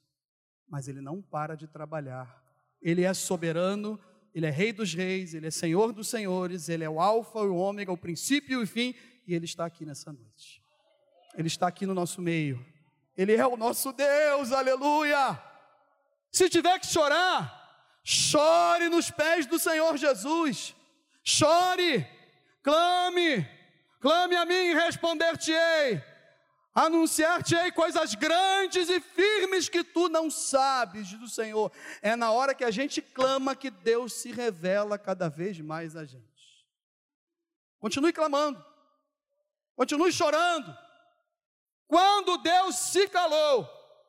mas 0.67 0.89
Ele 0.89 1.01
não 1.01 1.21
para 1.21 1.55
de 1.55 1.69
trabalhar. 1.69 2.43
Ele 2.81 3.03
é 3.03 3.13
soberano, 3.13 4.01
Ele 4.35 4.47
é 4.47 4.51
Rei 4.51 4.73
dos 4.73 4.93
Reis, 4.95 5.35
Ele 5.35 5.47
é 5.47 5.51
Senhor 5.51 5.93
dos 5.93 6.09
Senhores, 6.09 6.69
Ele 6.69 6.85
é 6.85 6.91
o 6.91 7.01
Alfa 7.01 7.41
e 7.41 7.47
o 7.47 7.57
Ômega, 7.57 7.93
o 7.93 7.99
princípio 7.99 8.61
e 8.61 8.63
o 8.63 8.67
fim, 8.67 8.95
e 9.27 9.35
Ele 9.35 9.45
está 9.45 9.67
aqui 9.67 9.85
nessa 9.85 10.13
noite. 10.13 10.62
Ele 11.35 11.49
está 11.49 11.67
aqui 11.67 11.87
no 11.87 11.95
nosso 11.95 12.21
meio. 12.21 12.65
Ele 13.17 13.35
é 13.35 13.47
o 13.47 13.57
nosso 13.57 13.93
Deus, 13.93 14.53
aleluia. 14.53 15.41
Se 16.31 16.49
tiver 16.49 16.79
que 16.79 16.87
chorar, 16.87 18.01
chore 18.03 18.89
nos 18.89 19.11
pés 19.11 19.47
do 19.47 19.59
Senhor 19.59 19.97
Jesus. 19.97 20.75
Chore, 21.23 22.07
clame, 22.63 23.47
clame 24.01 24.37
a 24.37 24.45
mim 24.47 24.55
e 24.55 24.75
responder-te-ei. 24.75 26.03
Anunciar-te-ei 26.75 27.71
coisas 27.71 28.15
grandes 28.15 28.89
e 28.89 28.99
firmes 28.99 29.69
que 29.69 29.85
tu 29.85 30.09
não 30.09 30.31
sabes, 30.31 31.07
diz 31.07 31.21
o 31.21 31.29
Senhor. 31.29 31.71
É 32.01 32.17
na 32.17 32.33
hora 32.33 32.55
que 32.55 32.65
a 32.65 32.71
gente 32.71 33.03
clama 33.03 33.55
que 33.55 33.71
Deus 33.71 34.15
se 34.15 34.33
revela 34.33 34.99
cada 34.99 35.29
vez 35.29 35.61
mais 35.61 35.95
a 35.97 36.07
gente. 36.07 36.67
Continue 37.79 38.13
clamando, 38.13 38.65
continue 39.77 40.13
chorando, 40.13 40.75
quando 41.93 42.39
Deus 42.39 42.77
se 42.77 43.07
calou, 43.07 43.69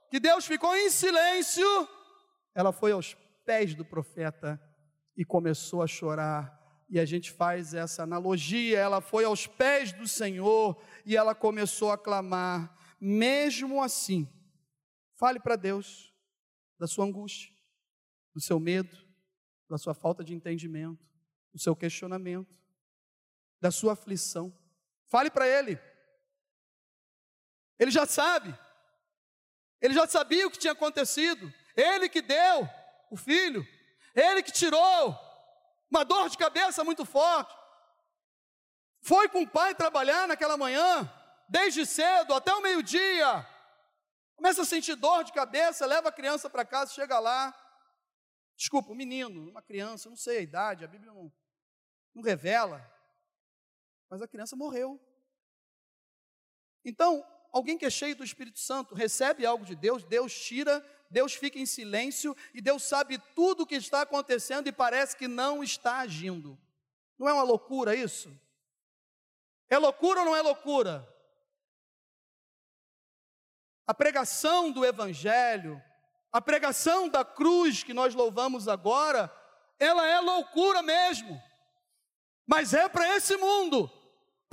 que 0.10 0.18
Deus 0.18 0.46
ficou 0.46 0.74
em 0.74 0.90
silêncio, 0.90 1.68
ela 2.56 2.72
foi 2.72 2.94
aos 2.94 3.14
pés 3.44 3.76
do 3.76 3.84
profeta 3.84 4.58
e 5.18 5.26
começou 5.26 5.82
a 5.82 5.88
chorar. 5.88 6.86
E 6.90 6.98
a 6.98 7.04
gente 7.04 7.30
faz 7.30 7.74
essa 7.74 8.04
analogia, 8.04 8.80
ela 8.80 9.02
foi 9.02 9.26
aos 9.26 9.48
pés 9.48 9.92
do 9.92 10.08
Senhor 10.08 10.82
e 11.06 11.18
ela 11.18 11.36
começou 11.36 11.92
a 11.92 11.98
clamar. 11.98 12.74
Mesmo 13.02 13.84
assim, 13.84 14.30
fale 15.20 15.38
para 15.42 15.58
Deus 15.58 16.14
da 16.80 16.88
sua 16.88 17.04
angústia, 17.04 17.52
do 18.34 18.40
seu 18.40 18.62
medo, 18.62 18.96
da 19.70 19.78
sua 19.78 19.94
falta 19.94 20.24
de 20.24 20.34
entendimento, 20.34 21.06
do 21.52 21.60
seu 21.60 21.76
questionamento, 21.76 22.56
da 23.60 23.72
sua 23.72 23.92
aflição. 23.92 24.58
Fale 25.10 25.30
para 25.30 25.46
Ele. 25.46 25.78
Ele 27.80 27.92
já 27.92 28.06
sabe. 28.06 28.58
Ele 29.82 29.94
já 29.94 30.08
sabia 30.08 30.48
o 30.48 30.52
que 30.52 30.58
tinha 30.58 30.74
acontecido. 30.74 31.52
Ele 31.76 32.08
que 32.08 32.22
deu 32.22 32.70
o 33.12 33.18
filho. 33.18 33.66
Ele 34.16 34.44
que 34.44 34.52
tirou 34.52 35.18
uma 35.90 36.04
dor 36.04 36.30
de 36.30 36.38
cabeça 36.38 36.84
muito 36.84 37.06
forte. 37.06 37.54
Foi 39.02 39.28
com 39.28 39.44
o 39.44 39.50
pai 39.50 39.76
trabalhar 39.76 40.28
naquela 40.28 40.56
manhã, 40.56 41.12
desde 41.50 41.86
cedo 41.86 42.34
até 42.34 42.54
o 42.54 42.62
meio-dia. 42.62 43.48
Começa 44.36 44.62
a 44.62 44.66
sentir 44.66 44.96
dor 44.96 45.24
de 45.24 45.34
cabeça, 45.34 45.86
leva 45.86 46.10
a 46.10 46.12
criança 46.12 46.50
para 46.50 46.66
casa, 46.66 46.94
chega 46.94 47.20
lá. 47.20 47.54
Desculpa, 48.56 48.92
um 48.92 48.96
menino, 48.96 49.50
uma 49.50 49.62
criança, 49.62 50.10
não 50.10 50.16
sei 50.16 50.38
a 50.38 50.42
idade, 50.42 50.86
a 50.86 50.88
Bíblia 50.88 51.12
não, 51.12 51.32
não 52.16 52.24
revela. 52.24 52.82
Mas 54.10 54.22
a 54.22 54.28
criança 54.28 54.56
morreu. 54.56 55.00
Então, 56.86 57.26
alguém 57.54 57.78
que 57.78 57.86
é 57.86 57.90
cheio 57.90 58.16
do 58.16 58.24
Espírito 58.24 58.60
Santo 58.60 58.96
recebe 58.96 59.46
algo 59.46 59.64
de 59.64 59.76
Deus, 59.76 60.04
Deus 60.04 60.34
tira, 60.34 60.84
Deus 61.10 61.36
fica 61.36 61.60
em 61.60 61.68
silêncio 61.68 62.36
e 62.52 62.60
Deus 62.60 62.82
sabe 62.82 63.20
tudo 63.36 63.62
o 63.62 63.68
que 63.68 63.76
está 63.76 64.02
acontecendo 64.02 64.68
e 64.68 64.72
parece 64.72 65.16
que 65.16 65.28
não 65.28 65.64
está 65.64 66.00
agindo. 66.00 66.58
Não 67.18 67.30
é 67.30 67.34
uma 67.34 67.44
loucura 67.44 67.96
isso? 67.96 68.36
É 69.70 69.78
loucura 69.78 70.22
ou 70.22 70.26
não 70.26 70.36
é 70.36 70.42
loucura? 70.42 71.08
A 73.86 73.94
pregação 73.94 74.72
do 74.72 74.84
Evangelho, 74.84 75.82
a 76.32 76.42
pregação 76.42 77.08
da 77.08 77.24
cruz 77.24 77.84
que 77.84 77.94
nós 77.94 78.16
louvamos 78.16 78.68
agora, 78.68 79.32
ela 79.78 80.08
é 80.08 80.20
loucura 80.20 80.82
mesmo, 80.82 81.40
mas 82.48 82.74
é 82.74 82.90
para 82.90 83.16
esse 83.16 83.38
mundo 83.38 83.92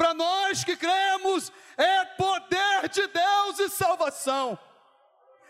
para 0.00 0.14
nós 0.14 0.64
que 0.64 0.78
cremos, 0.78 1.52
é 1.76 2.06
poder 2.16 2.88
de 2.88 3.06
Deus 3.06 3.58
e 3.58 3.68
salvação, 3.68 4.58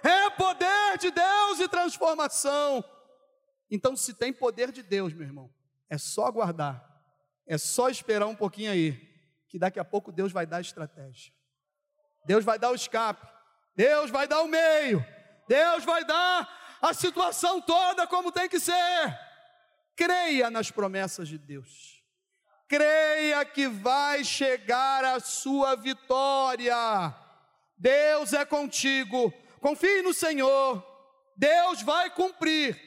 é 0.02 0.28
poder 0.30 0.98
de 0.98 1.12
Deus 1.12 1.60
e 1.60 1.68
transformação. 1.68 2.84
Então, 3.70 3.94
se 3.94 4.12
tem 4.12 4.32
poder 4.32 4.72
de 4.72 4.82
Deus, 4.82 5.14
meu 5.14 5.24
irmão, 5.24 5.54
é 5.88 5.96
só 5.96 6.26
aguardar, 6.26 6.84
é 7.46 7.56
só 7.56 7.88
esperar 7.88 8.26
um 8.26 8.34
pouquinho 8.34 8.72
aí, 8.72 8.90
que 9.48 9.56
daqui 9.56 9.78
a 9.78 9.84
pouco 9.84 10.10
Deus 10.10 10.32
vai 10.32 10.46
dar 10.46 10.60
estratégia, 10.60 11.32
Deus 12.26 12.44
vai 12.44 12.58
dar 12.58 12.72
o 12.72 12.74
escape, 12.74 13.24
Deus 13.76 14.10
vai 14.10 14.26
dar 14.26 14.42
o 14.42 14.48
meio, 14.48 15.06
Deus 15.46 15.84
vai 15.84 16.04
dar 16.04 16.76
a 16.82 16.92
situação 16.92 17.60
toda 17.60 18.04
como 18.04 18.32
tem 18.32 18.48
que 18.48 18.58
ser. 18.58 19.16
Creia 19.94 20.50
nas 20.50 20.72
promessas 20.72 21.28
de 21.28 21.38
Deus 21.38 21.99
creia 22.70 23.44
que 23.44 23.66
vai 23.66 24.22
chegar 24.22 25.04
a 25.04 25.18
sua 25.18 25.74
vitória. 25.74 26.72
Deus 27.76 28.32
é 28.32 28.44
contigo, 28.44 29.34
confie 29.60 30.02
no 30.02 30.14
Senhor, 30.14 30.80
Deus 31.36 31.82
vai 31.82 32.08
cumprir 32.14 32.80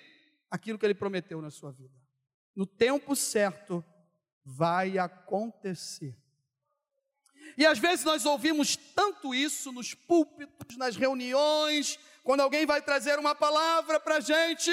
aquilo 0.49 0.79
que 0.79 0.85
Ele 0.85 0.95
prometeu 0.95 1.41
na 1.41 1.51
sua 1.51 1.73
vida. 1.73 1.93
No 2.55 2.65
tempo 2.65 3.13
certo, 3.13 3.83
vai 4.45 4.97
acontecer. 4.97 6.15
E 7.57 7.65
às 7.65 7.77
vezes 7.77 8.05
nós 8.05 8.25
ouvimos 8.25 8.77
tanto 8.77 9.35
isso 9.35 9.69
nos 9.73 9.93
púlpitos, 9.93 10.77
nas 10.77 10.95
reuniões, 10.95 11.99
quando 12.23 12.39
alguém 12.39 12.65
vai 12.65 12.81
trazer 12.81 13.19
uma 13.19 13.35
palavra 13.35 13.99
para 13.99 14.15
a 14.15 14.21
gente, 14.21 14.71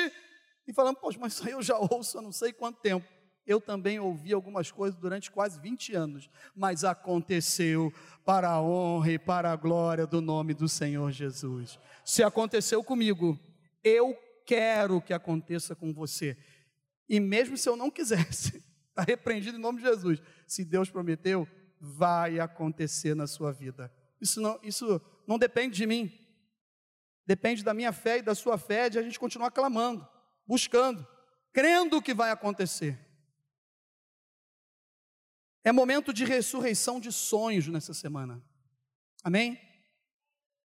e 0.69 0.73
falamos, 0.73 1.01
poxa, 1.01 1.19
mas 1.21 1.33
isso 1.33 1.45
aí 1.45 1.53
eu 1.53 1.63
já 1.63 1.77
ouço 1.77 2.17
há 2.17 2.23
não 2.23 2.31
sei 2.31 2.53
quanto 2.53 2.81
tempo. 2.81 3.20
Eu 3.51 3.61
também 3.61 3.99
ouvi 3.99 4.33
algumas 4.33 4.71
coisas 4.71 4.97
durante 4.97 5.29
quase 5.29 5.61
20 5.61 5.93
anos, 5.93 6.31
mas 6.55 6.85
aconteceu 6.85 7.93
para 8.25 8.49
a 8.49 8.63
honra 8.63 9.11
e 9.11 9.19
para 9.19 9.51
a 9.51 9.57
glória 9.57 10.07
do 10.07 10.21
nome 10.21 10.55
do 10.55 10.69
Senhor 10.69 11.11
Jesus. 11.11 11.77
Se 12.05 12.23
aconteceu 12.23 12.85
comigo, 12.85 13.37
eu 13.83 14.17
quero 14.47 15.03
que 15.03 15.13
aconteça 15.13 15.75
com 15.75 15.93
você. 15.93 16.39
E 17.09 17.19
mesmo 17.19 17.57
se 17.57 17.69
eu 17.69 17.75
não 17.75 17.91
quisesse, 17.91 18.65
está 18.91 19.03
repreendido 19.03 19.59
em 19.59 19.61
nome 19.61 19.83
de 19.83 19.89
Jesus. 19.89 20.23
Se 20.47 20.65
Deus 20.65 20.89
prometeu, 20.89 21.45
vai 21.81 22.39
acontecer 22.39 23.17
na 23.17 23.27
sua 23.27 23.51
vida. 23.51 23.93
Isso 24.21 24.41
não, 24.41 24.61
isso 24.63 25.03
não 25.27 25.37
depende 25.37 25.77
de 25.77 25.87
mim. 25.89 26.09
Depende 27.27 27.65
da 27.65 27.75
minha 27.75 27.93
fé 27.93 28.19
e 28.19 28.23
da 28.23 28.37
sua 28.37 28.57
fé 28.57 28.89
de 28.89 28.97
a 28.97 29.03
gente 29.03 29.19
continuar 29.19 29.51
clamando, 29.51 30.07
buscando, 30.47 31.05
crendo 31.53 32.01
que 32.01 32.15
vai 32.15 32.31
acontecer. 32.31 33.10
É 35.63 35.73
momento 35.73 36.13
de 36.13 36.25
ressurreição 36.25 36.99
de 36.99 37.13
sonhos 37.13 37.67
nessa 37.69 37.93
semana. 37.93 38.43
Amém? 39.23 39.61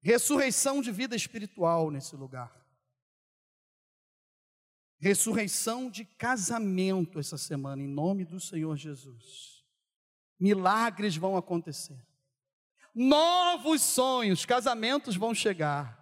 Ressurreição 0.02 0.82
de 0.82 0.92
vida 0.92 1.16
espiritual 1.16 1.90
nesse 1.90 2.16
lugar. 2.16 2.64
Ressurreição 5.00 5.90
de 5.90 6.06
casamento 6.06 7.20
essa 7.20 7.38
semana, 7.38 7.82
em 7.82 7.88
nome 7.88 8.26
do 8.26 8.40
Senhor 8.40 8.76
Jesus. 8.76 9.66
Milagres 10.40 11.16
vão 11.16 11.38
acontecer. 11.38 12.06
Novos 12.94 13.82
sonhos, 13.82 14.46
casamentos 14.46 15.16
vão 15.16 15.34
chegar. 15.34 15.98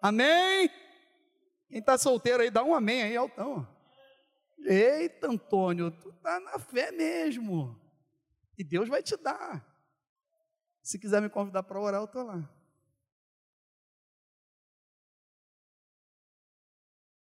Amém? 0.00 0.70
Quem 1.68 1.78
está 1.78 1.98
solteiro 1.98 2.42
aí, 2.42 2.50
dá 2.50 2.62
um 2.62 2.74
amém 2.74 3.02
aí, 3.02 3.16
altão. 3.16 3.75
Eita, 4.58 5.28
Antônio, 5.28 5.90
tu 5.90 6.12
tá 6.14 6.40
na 6.40 6.58
fé 6.58 6.90
mesmo. 6.90 7.80
E 8.58 8.64
Deus 8.64 8.88
vai 8.88 9.02
te 9.02 9.16
dar. 9.16 9.64
Se 10.82 10.98
quiser 10.98 11.20
me 11.20 11.28
convidar 11.28 11.62
para 11.62 11.80
orar, 11.80 12.00
eu 12.00 12.08
tô 12.08 12.22
lá. 12.22 12.48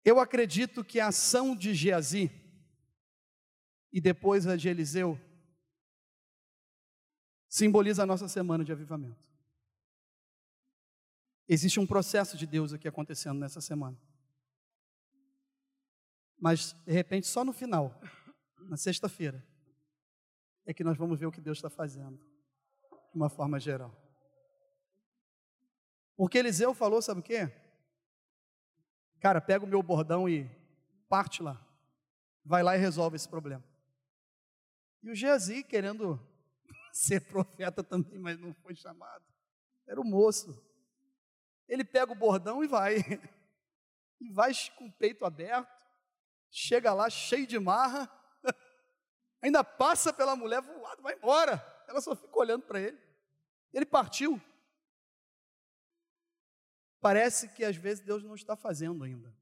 Eu 0.04 0.18
acredito 0.18 0.84
que 0.84 0.98
a 0.98 1.08
ação 1.08 1.54
de 1.54 1.72
Geazi 1.74 2.30
e 3.92 4.00
depois 4.00 4.46
a 4.46 4.56
de 4.56 4.68
Eliseu 4.68 5.20
simboliza 7.48 8.02
a 8.02 8.06
nossa 8.06 8.26
semana 8.26 8.64
de 8.64 8.72
avivamento. 8.72 9.28
Existe 11.48 11.78
um 11.78 11.86
processo 11.86 12.36
de 12.36 12.46
Deus 12.46 12.72
aqui 12.72 12.88
acontecendo 12.88 13.38
nessa 13.38 13.60
semana. 13.60 13.96
Mas, 16.42 16.72
de 16.84 16.90
repente, 16.90 17.28
só 17.28 17.44
no 17.44 17.52
final, 17.52 17.94
na 18.62 18.76
sexta-feira, 18.76 19.46
é 20.66 20.74
que 20.74 20.82
nós 20.82 20.98
vamos 20.98 21.16
ver 21.20 21.26
o 21.26 21.30
que 21.30 21.40
Deus 21.40 21.58
está 21.58 21.70
fazendo, 21.70 22.18
de 22.18 23.14
uma 23.14 23.28
forma 23.28 23.60
geral. 23.60 23.96
Porque 26.16 26.38
Eliseu 26.38 26.74
falou, 26.74 27.00
sabe 27.00 27.20
o 27.20 27.22
quê? 27.22 27.48
Cara, 29.20 29.40
pega 29.40 29.64
o 29.64 29.68
meu 29.68 29.84
bordão 29.84 30.28
e 30.28 30.50
parte 31.08 31.44
lá. 31.44 31.64
Vai 32.44 32.64
lá 32.64 32.76
e 32.76 32.80
resolve 32.80 33.14
esse 33.14 33.28
problema. 33.28 33.62
E 35.00 35.12
o 35.12 35.14
Geazi, 35.14 35.62
querendo 35.62 36.20
ser 36.92 37.20
profeta 37.20 37.84
também, 37.84 38.18
mas 38.18 38.36
não 38.36 38.52
foi 38.52 38.74
chamado. 38.74 39.24
Era 39.86 40.00
o 40.00 40.04
moço. 40.04 40.60
Ele 41.68 41.84
pega 41.84 42.10
o 42.10 42.16
bordão 42.16 42.64
e 42.64 42.66
vai. 42.66 42.96
E 44.20 44.30
vai 44.30 44.52
com 44.78 44.86
o 44.86 44.92
peito 44.92 45.24
aberto. 45.24 45.81
Chega 46.54 46.92
lá 46.92 47.08
cheio 47.08 47.46
de 47.46 47.58
marra. 47.58 48.10
Ainda 49.40 49.64
passa 49.64 50.12
pela 50.12 50.36
mulher 50.36 50.60
voado, 50.60 51.02
vai 51.02 51.14
embora. 51.14 51.64
Ela 51.88 52.02
só 52.02 52.14
fica 52.14 52.38
olhando 52.38 52.64
para 52.64 52.78
ele. 52.78 53.00
Ele 53.72 53.86
partiu. 53.86 54.38
Parece 57.00 57.48
que 57.48 57.64
às 57.64 57.74
vezes 57.74 58.04
Deus 58.04 58.22
não 58.22 58.34
está 58.34 58.54
fazendo 58.54 59.02
ainda. 59.02 59.34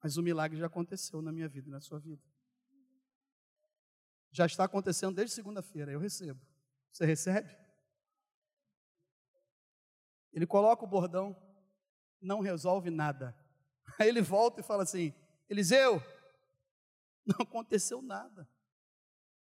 Mas 0.00 0.16
o 0.16 0.22
milagre 0.22 0.56
já 0.56 0.66
aconteceu 0.66 1.20
na 1.20 1.32
minha 1.32 1.48
vida 1.48 1.68
e 1.68 1.72
na 1.72 1.80
sua 1.80 1.98
vida. 1.98 2.22
Já 4.30 4.46
está 4.46 4.62
acontecendo 4.62 5.16
desde 5.16 5.34
segunda-feira, 5.34 5.90
eu 5.90 5.98
recebo. 5.98 6.40
Você 6.92 7.04
recebe? 7.04 7.54
Ele 10.32 10.46
coloca 10.46 10.84
o 10.84 10.88
bordão, 10.88 11.36
não 12.20 12.38
resolve 12.38 12.90
nada. 12.90 13.36
Aí 13.98 14.08
ele 14.08 14.22
volta 14.22 14.60
e 14.60 14.64
fala 14.64 14.84
assim: 14.84 15.12
Eliseu, 15.48 16.00
não 17.24 17.36
aconteceu 17.40 18.02
nada. 18.02 18.48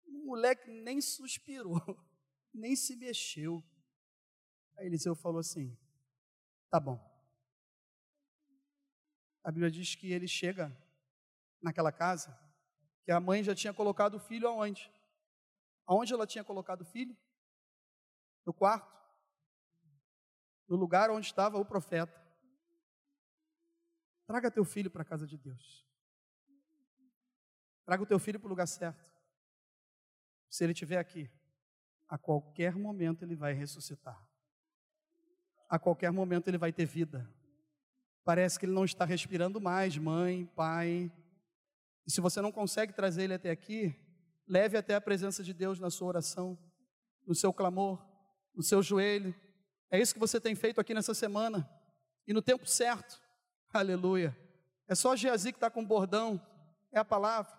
O 0.06 0.26
moleque 0.26 0.70
nem 0.70 1.00
suspirou, 1.02 1.80
nem 2.54 2.76
se 2.76 2.96
mexeu. 2.96 3.64
Aí 4.78 4.88
Eliseu 4.88 5.16
falou 5.16 5.40
assim: 5.40 5.78
Tá 6.70 6.80
bom. 6.80 7.00
A 9.44 9.52
Bíblia 9.52 9.72
diz 9.72 9.96
que 9.96 10.12
ele 10.12 10.28
chega 10.28 10.76
naquela 11.62 11.92
casa, 11.92 12.38
que 13.04 13.12
a 13.12 13.20
mãe 13.20 13.44
já 13.44 13.56
tinha 13.56 13.74
colocado 13.74 14.16
o 14.16 14.20
filho 14.20 14.48
aonde? 14.48 14.92
Aonde 15.86 16.14
ela 16.14 16.28
tinha 16.28 16.44
colocado 16.44 16.82
o 16.82 16.86
filho? 16.86 17.16
No 18.46 18.54
quarto. 18.54 18.90
No 20.68 20.76
lugar 20.76 21.10
onde 21.10 21.26
estava 21.26 21.58
o 21.58 21.66
profeta. 21.66 22.20
Traga 24.26 24.50
teu 24.50 24.64
filho 24.64 24.90
para 24.90 25.02
a 25.02 25.06
casa 25.06 25.28
de 25.28 25.38
Deus. 25.38 25.86
Traga 27.92 28.04
o 28.04 28.06
teu 28.06 28.20
filho 28.20 28.40
para 28.40 28.48
o 28.48 28.50
lugar 28.50 28.68
certo. 28.68 29.04
Se 30.50 30.64
ele 30.64 30.72
estiver 30.72 30.98
aqui, 30.98 31.30
a 32.08 32.18
qualquer 32.18 32.74
momento 32.74 33.24
ele 33.24 33.36
vai 33.36 33.52
ressuscitar 33.52 34.32
a 35.72 35.80
qualquer 35.80 36.12
momento 36.12 36.50
ele 36.50 36.58
vai 36.58 36.74
ter 36.74 36.86
vida. 36.86 37.26
Parece 38.26 38.60
que 38.60 38.66
ele 38.66 38.74
não 38.74 38.84
está 38.84 39.06
respirando 39.06 39.62
mais, 39.62 39.98
mãe, 39.98 40.46
pai. 40.54 41.10
E 42.06 42.12
se 42.12 42.20
você 42.20 42.42
não 42.42 42.52
consegue 42.52 42.92
trazer 42.92 43.24
ele 43.24 43.36
até 43.36 43.50
aqui, 43.50 43.96
leve 44.46 44.78
até 44.78 44.96
a 44.96 45.02
presença 45.02 45.42
de 45.42 45.54
Deus 45.54 45.80
na 45.80 45.90
sua 45.90 46.10
oração, 46.10 46.60
no 47.26 47.34
seu 47.34 47.54
clamor, 47.54 48.06
no 48.54 48.62
seu 48.62 48.84
joelho. 48.84 49.34
É 49.90 49.98
isso 49.98 50.14
que 50.14 50.20
você 50.20 50.42
tem 50.42 50.56
feito 50.56 50.82
aqui 50.82 50.94
nessa 50.94 51.14
semana. 51.14 51.66
E 52.28 52.34
no 52.34 52.42
tempo 52.42 52.68
certo. 52.68 53.22
Aleluia. 53.72 54.38
É 54.90 54.94
só 54.94 55.16
Geazi 55.16 55.54
que 55.54 55.58
está 55.58 55.70
com 55.70 55.86
bordão. 55.86 56.46
É 56.92 57.00
a 57.00 57.06
palavra, 57.06 57.50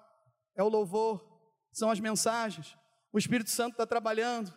é 0.56 0.62
o 0.62 0.68
louvor, 0.68 1.24
são 1.72 1.90
as 1.90 2.00
mensagens. 2.00 2.76
O 3.12 3.18
Espírito 3.18 3.50
Santo 3.50 3.72
está 3.72 3.86
trabalhando, 3.86 4.52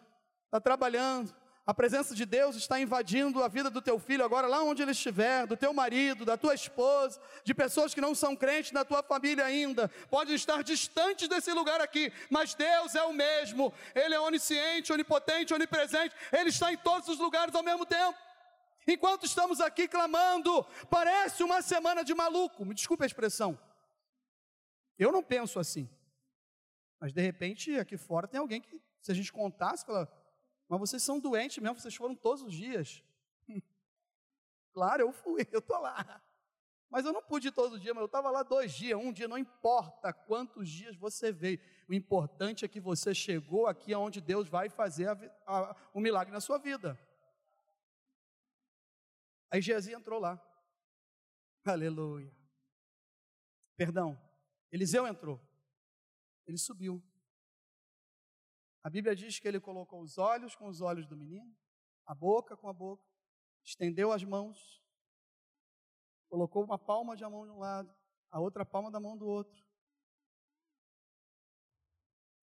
está 0.46 0.60
trabalhando. 0.60 1.34
A 1.68 1.74
presença 1.74 2.14
de 2.14 2.26
Deus 2.26 2.56
está 2.56 2.80
invadindo 2.80 3.44
a 3.44 3.48
vida 3.48 3.72
do 3.72 3.82
teu 3.82 3.98
filho 3.98 4.24
agora, 4.24 4.46
lá 4.46 4.62
onde 4.62 4.84
ele 4.84 4.92
estiver, 4.92 5.48
do 5.48 5.58
teu 5.58 5.74
marido, 5.74 6.24
da 6.24 6.38
tua 6.38 6.54
esposa, 6.54 7.20
de 7.44 7.56
pessoas 7.56 7.92
que 7.92 8.00
não 8.00 8.14
são 8.14 8.36
crentes 8.36 8.72
na 8.72 8.86
tua 8.86 9.02
família 9.02 9.44
ainda, 9.44 9.88
podem 10.12 10.36
estar 10.36 10.64
distantes 10.64 11.28
desse 11.28 11.52
lugar 11.52 11.82
aqui, 11.82 12.14
mas 12.30 12.54
Deus 12.54 12.94
é 12.94 13.02
o 13.02 13.12
mesmo, 13.12 13.74
Ele 13.96 14.14
é 14.14 14.20
onisciente, 14.20 14.94
onipotente, 14.94 15.56
onipresente, 15.56 16.16
Ele 16.32 16.50
está 16.50 16.72
em 16.72 16.78
todos 16.78 17.10
os 17.10 17.18
lugares 17.18 17.56
ao 17.56 17.64
mesmo 17.64 17.84
tempo. 17.84 18.16
Enquanto 18.88 19.26
estamos 19.26 19.60
aqui 19.60 19.88
clamando, 19.88 20.64
parece 20.88 21.42
uma 21.42 21.64
semana 21.64 22.04
de 22.04 22.14
maluco, 22.14 22.64
me 22.64 22.76
desculpe 22.76 23.04
a 23.04 23.08
expressão. 23.08 23.58
Eu 24.98 25.12
não 25.12 25.24
penso 25.24 25.60
assim, 25.60 25.90
mas 27.00 27.14
de 27.14 27.22
repente 27.22 27.78
aqui 27.78 27.98
fora 27.98 28.28
tem 28.28 28.40
alguém 28.40 28.62
que, 28.62 28.82
se 29.02 29.12
a 29.12 29.16
gente 29.16 29.32
contasse, 29.32 29.86
fala 29.86 30.10
mas 30.68 30.80
vocês 30.80 31.04
são 31.04 31.20
doentes 31.20 31.58
mesmo, 31.60 31.80
vocês 31.80 31.96
foram 31.96 32.16
todos 32.16 32.42
os 32.42 32.54
dias. 32.54 33.04
claro, 34.74 35.04
eu 35.04 35.12
fui, 35.12 35.48
eu 35.52 35.60
estou 35.60 35.80
lá. 35.80 36.22
Mas 36.90 37.06
eu 37.06 37.12
não 37.12 37.22
pude 37.22 37.50
ir 37.50 37.52
todos 37.52 37.74
os 37.74 37.82
dias, 37.82 37.94
mas 37.94 38.02
eu 38.02 38.08
estava 38.08 38.32
lá 38.32 38.42
dois 38.42 38.72
dias, 38.74 38.98
um 38.98 39.12
dia, 39.12 39.28
não 39.28 39.38
importa 39.38 40.14
quantos 40.14 40.70
dias 40.70 40.96
você 40.96 41.32
veio. 41.32 41.60
O 41.88 41.94
importante 41.94 42.64
é 42.64 42.68
que 42.68 42.80
você 42.80 43.14
chegou 43.14 43.68
aqui 43.68 43.94
aonde 43.94 44.22
Deus 44.22 44.48
vai 44.48 44.70
fazer 44.70 45.10
o 45.94 46.00
um 46.00 46.02
milagre 46.02 46.34
na 46.34 46.40
sua 46.40 46.58
vida. 46.58 46.98
Aí 49.52 49.62
Geazi 49.62 49.94
entrou 49.94 50.20
lá. 50.20 50.42
Aleluia. 51.66 52.32
Perdão, 53.76 54.18
Eliseu 54.72 55.08
entrou. 55.08 55.42
Ele 56.46 56.58
subiu. 56.58 57.04
A 58.84 58.90
Bíblia 58.90 59.16
diz 59.16 59.40
que 59.40 59.48
ele 59.48 59.60
colocou 59.60 60.02
os 60.02 60.18
olhos 60.18 60.56
com 60.56 60.68
os 60.68 60.80
olhos 60.82 61.08
do 61.08 61.18
menino, 61.18 61.56
a 62.06 62.14
boca 62.14 62.56
com 62.56 62.70
a 62.70 62.74
boca, 62.74 63.04
estendeu 63.64 64.12
as 64.12 64.24
mãos, 64.24 64.84
colocou 66.30 66.64
uma 66.64 66.78
palma 66.78 67.16
de 67.16 67.24
a 67.24 67.30
mão 67.30 67.46
de 67.46 67.52
um 67.52 67.58
lado, 67.58 67.92
a 68.30 68.40
outra 68.40 68.64
palma 68.64 68.92
da 68.92 69.00
mão 69.00 69.18
do 69.18 69.26
outro. 69.26 69.66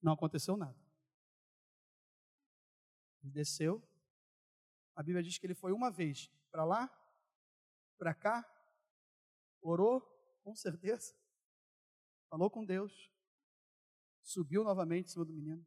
Não 0.03 0.15
aconteceu 0.15 0.57
nada. 0.57 0.79
Ele 3.23 3.31
desceu. 3.31 3.81
A 4.97 5.03
Bíblia 5.03 5.23
diz 5.23 5.39
que 5.39 5.47
ele 5.47 5.55
foi 5.55 5.73
uma 5.73 5.91
vez 5.91 6.29
para 6.51 6.65
lá, 6.65 6.91
para 7.97 8.13
cá, 8.13 8.45
orou, 9.61 10.01
com 10.43 10.57
certeza, 10.57 11.15
falou 12.33 12.49
com 12.49 12.65
Deus, 12.65 13.13
subiu 14.23 14.65
novamente 14.65 15.09
em 15.09 15.09
cima 15.11 15.27
do 15.27 15.35
menino 15.35 15.67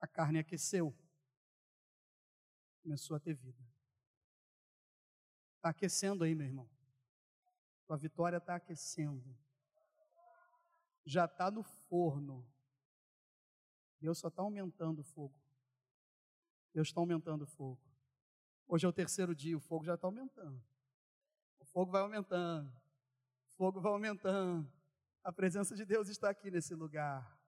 a 0.00 0.06
carne 0.06 0.38
aqueceu. 0.38 0.96
Começou 2.80 3.16
a 3.16 3.20
ter 3.20 3.34
vida. 3.34 3.60
Está 5.56 5.70
aquecendo 5.70 6.22
aí, 6.22 6.36
meu 6.36 6.46
irmão. 6.46 6.70
Tua 7.84 7.96
vitória 7.96 8.36
está 8.36 8.54
aquecendo. 8.54 9.36
Já 11.04 11.24
está 11.24 11.50
no 11.50 11.64
forno. 11.64 12.48
Deus 14.00 14.18
só 14.18 14.28
está 14.28 14.40
aumentando 14.40 15.00
o 15.00 15.04
fogo. 15.04 15.36
Deus 16.72 16.86
está 16.86 17.00
aumentando 17.00 17.42
o 17.42 17.48
fogo. 17.48 17.82
Hoje 18.68 18.86
é 18.86 18.88
o 18.88 18.92
terceiro 18.92 19.34
dia, 19.34 19.56
o 19.56 19.60
fogo 19.60 19.84
já 19.84 19.96
está 19.96 20.06
aumentando. 20.06 20.62
O 21.58 21.64
fogo 21.64 21.90
vai 21.90 22.02
aumentando. 22.02 22.72
O 23.60 23.62
fogo 23.62 23.78
vai 23.78 23.92
aumentando. 23.92 24.66
A 25.22 25.30
presença 25.30 25.76
de 25.76 25.84
Deus 25.84 26.08
está 26.08 26.30
aqui 26.30 26.50
nesse 26.50 26.74
lugar. 26.74 27.38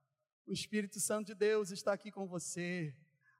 O 0.47 0.53
Espírito 0.53 1.01
Santo 1.01 1.29
de 1.29 1.35
Deus 1.35 1.71
está 1.71 1.95
aqui 1.95 2.13
com 2.13 2.27
você. 2.27 2.95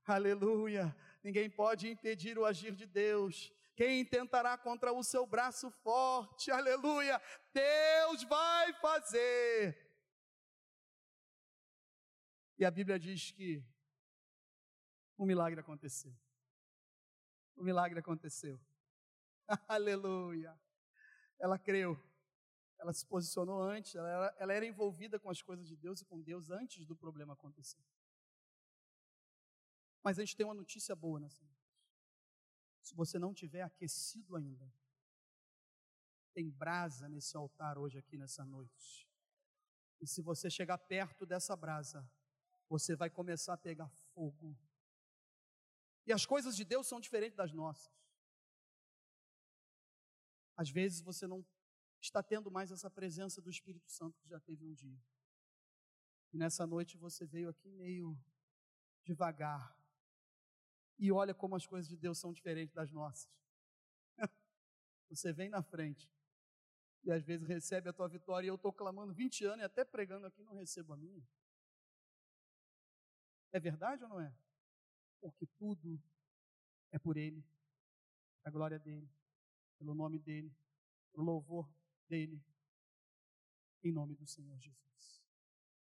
Aleluia. 0.07 0.97
Ninguém 1.23 1.51
pode 1.51 1.87
impedir 1.87 2.39
o 2.39 2.47
agir 2.47 2.75
de 2.75 2.87
Deus. 2.87 3.53
Quem 3.77 4.03
tentará 4.07 4.57
contra 4.57 4.91
o 4.91 5.05
seu 5.05 5.27
braço 5.27 5.71
forte? 5.83 6.51
Aleluia. 6.51 7.21
Deus 7.53 8.23
vai 8.23 8.73
fazer. 8.81 9.77
E 12.59 12.65
a 12.65 12.71
Bíblia 12.71 12.99
diz 12.99 13.33
que 13.33 13.63
um 15.19 15.27
milagre 15.27 15.61
aconteceu. 15.61 16.17
O 17.55 17.61
um 17.61 17.65
milagre 17.65 17.99
aconteceu. 17.99 18.59
Aleluia. 19.69 20.59
Ela 21.39 21.59
creu 21.59 22.03
ela 22.83 22.93
se 22.93 23.07
posicionou 23.07 23.63
antes, 23.63 23.95
ela 23.95 24.09
era, 24.09 24.37
ela 24.39 24.53
era 24.53 24.67
envolvida 24.67 25.19
com 25.19 25.31
as 25.31 25.41
coisas 25.41 25.69
de 25.69 25.77
Deus 25.77 26.01
e 26.01 26.05
com 26.05 26.21
Deus 26.21 26.51
antes 26.51 26.85
do 26.85 26.97
problema 26.97 27.33
acontecer. 27.35 27.81
Mas 30.03 30.19
a 30.19 30.23
gente 30.25 30.37
tem 30.37 30.45
uma 30.45 30.55
notícia 30.63 30.97
boa 30.97 31.21
nessa 31.21 31.45
noite. 31.45 31.79
Se 32.83 32.93
você 32.97 33.21
não 33.21 33.33
tiver 33.33 33.63
aquecido 33.63 34.35
ainda, 34.37 34.69
Tem 36.35 36.51
brasa 36.51 37.09
nesse 37.09 37.37
altar 37.37 37.77
hoje, 37.79 37.99
aqui 37.99 38.17
nessa 38.17 38.45
noite. 38.45 39.07
E 40.01 40.07
se 40.07 40.23
você 40.23 40.49
chegar 40.51 40.79
perto 40.79 41.27
dessa 41.27 41.55
brasa, 41.55 42.11
você 42.69 42.97
vai 42.97 43.11
começar 43.11 43.53
a 43.53 43.59
pegar 43.59 43.89
fogo. 44.15 44.57
E 46.07 46.13
as 46.13 46.25
coisas 46.25 46.57
de 46.57 46.65
Deus 46.65 46.87
são 46.87 47.01
diferentes 47.01 47.37
das 47.37 47.53
nossas. 47.53 47.93
Às 50.57 50.71
vezes 50.71 51.03
você 51.03 51.27
não 51.27 51.45
está 52.07 52.23
tendo 52.23 52.51
mais 52.51 52.71
essa 52.71 52.91
presença 52.91 53.41
do 53.41 53.49
Espírito 53.49 53.91
Santo 53.91 54.19
que 54.21 54.29
já 54.29 54.41
teve 54.41 54.65
um 54.65 54.73
dia. 54.73 55.01
E 56.33 56.37
nessa 56.37 56.67
noite 56.67 56.97
você 56.97 57.25
veio 57.27 57.49
aqui 57.49 57.71
meio 57.71 58.19
devagar. 59.05 59.77
E 60.99 61.13
olha 61.13 61.35
como 61.35 61.55
as 61.55 61.67
coisas 61.67 61.89
de 61.89 61.97
Deus 61.97 62.19
são 62.19 62.33
diferentes 62.33 62.75
das 62.75 62.91
nossas. 62.91 63.31
Você 65.11 65.33
vem 65.33 65.49
na 65.49 65.63
frente 65.63 66.09
e 67.03 67.11
às 67.11 67.25
vezes 67.25 67.47
recebe 67.47 67.89
a 67.89 67.93
tua 67.93 68.09
vitória 68.09 68.47
e 68.47 68.49
eu 68.49 68.55
estou 68.55 68.73
clamando 68.73 69.13
20 69.13 69.45
anos 69.45 69.61
e 69.61 69.65
até 69.65 69.85
pregando 69.85 70.27
aqui 70.27 70.43
não 70.45 70.55
recebo 70.55 70.93
a 70.93 70.97
minha. 70.97 71.27
É 73.51 73.59
verdade 73.59 74.05
ou 74.05 74.09
não 74.09 74.21
é? 74.21 74.33
Porque 75.21 75.47
tudo 75.59 76.01
é 76.91 76.99
por 76.99 77.17
Ele, 77.17 77.45
a 78.45 78.51
glória 78.51 78.79
dEle, 78.79 79.11
pelo 79.79 79.95
nome 79.95 80.19
dEle, 80.19 80.55
o 81.13 81.23
louvor 81.23 81.69
dEle, 82.13 82.45
em 83.83 83.91
nome 83.91 84.15
do 84.15 84.27
Senhor 84.27 84.59
Jesus. 84.61 85.22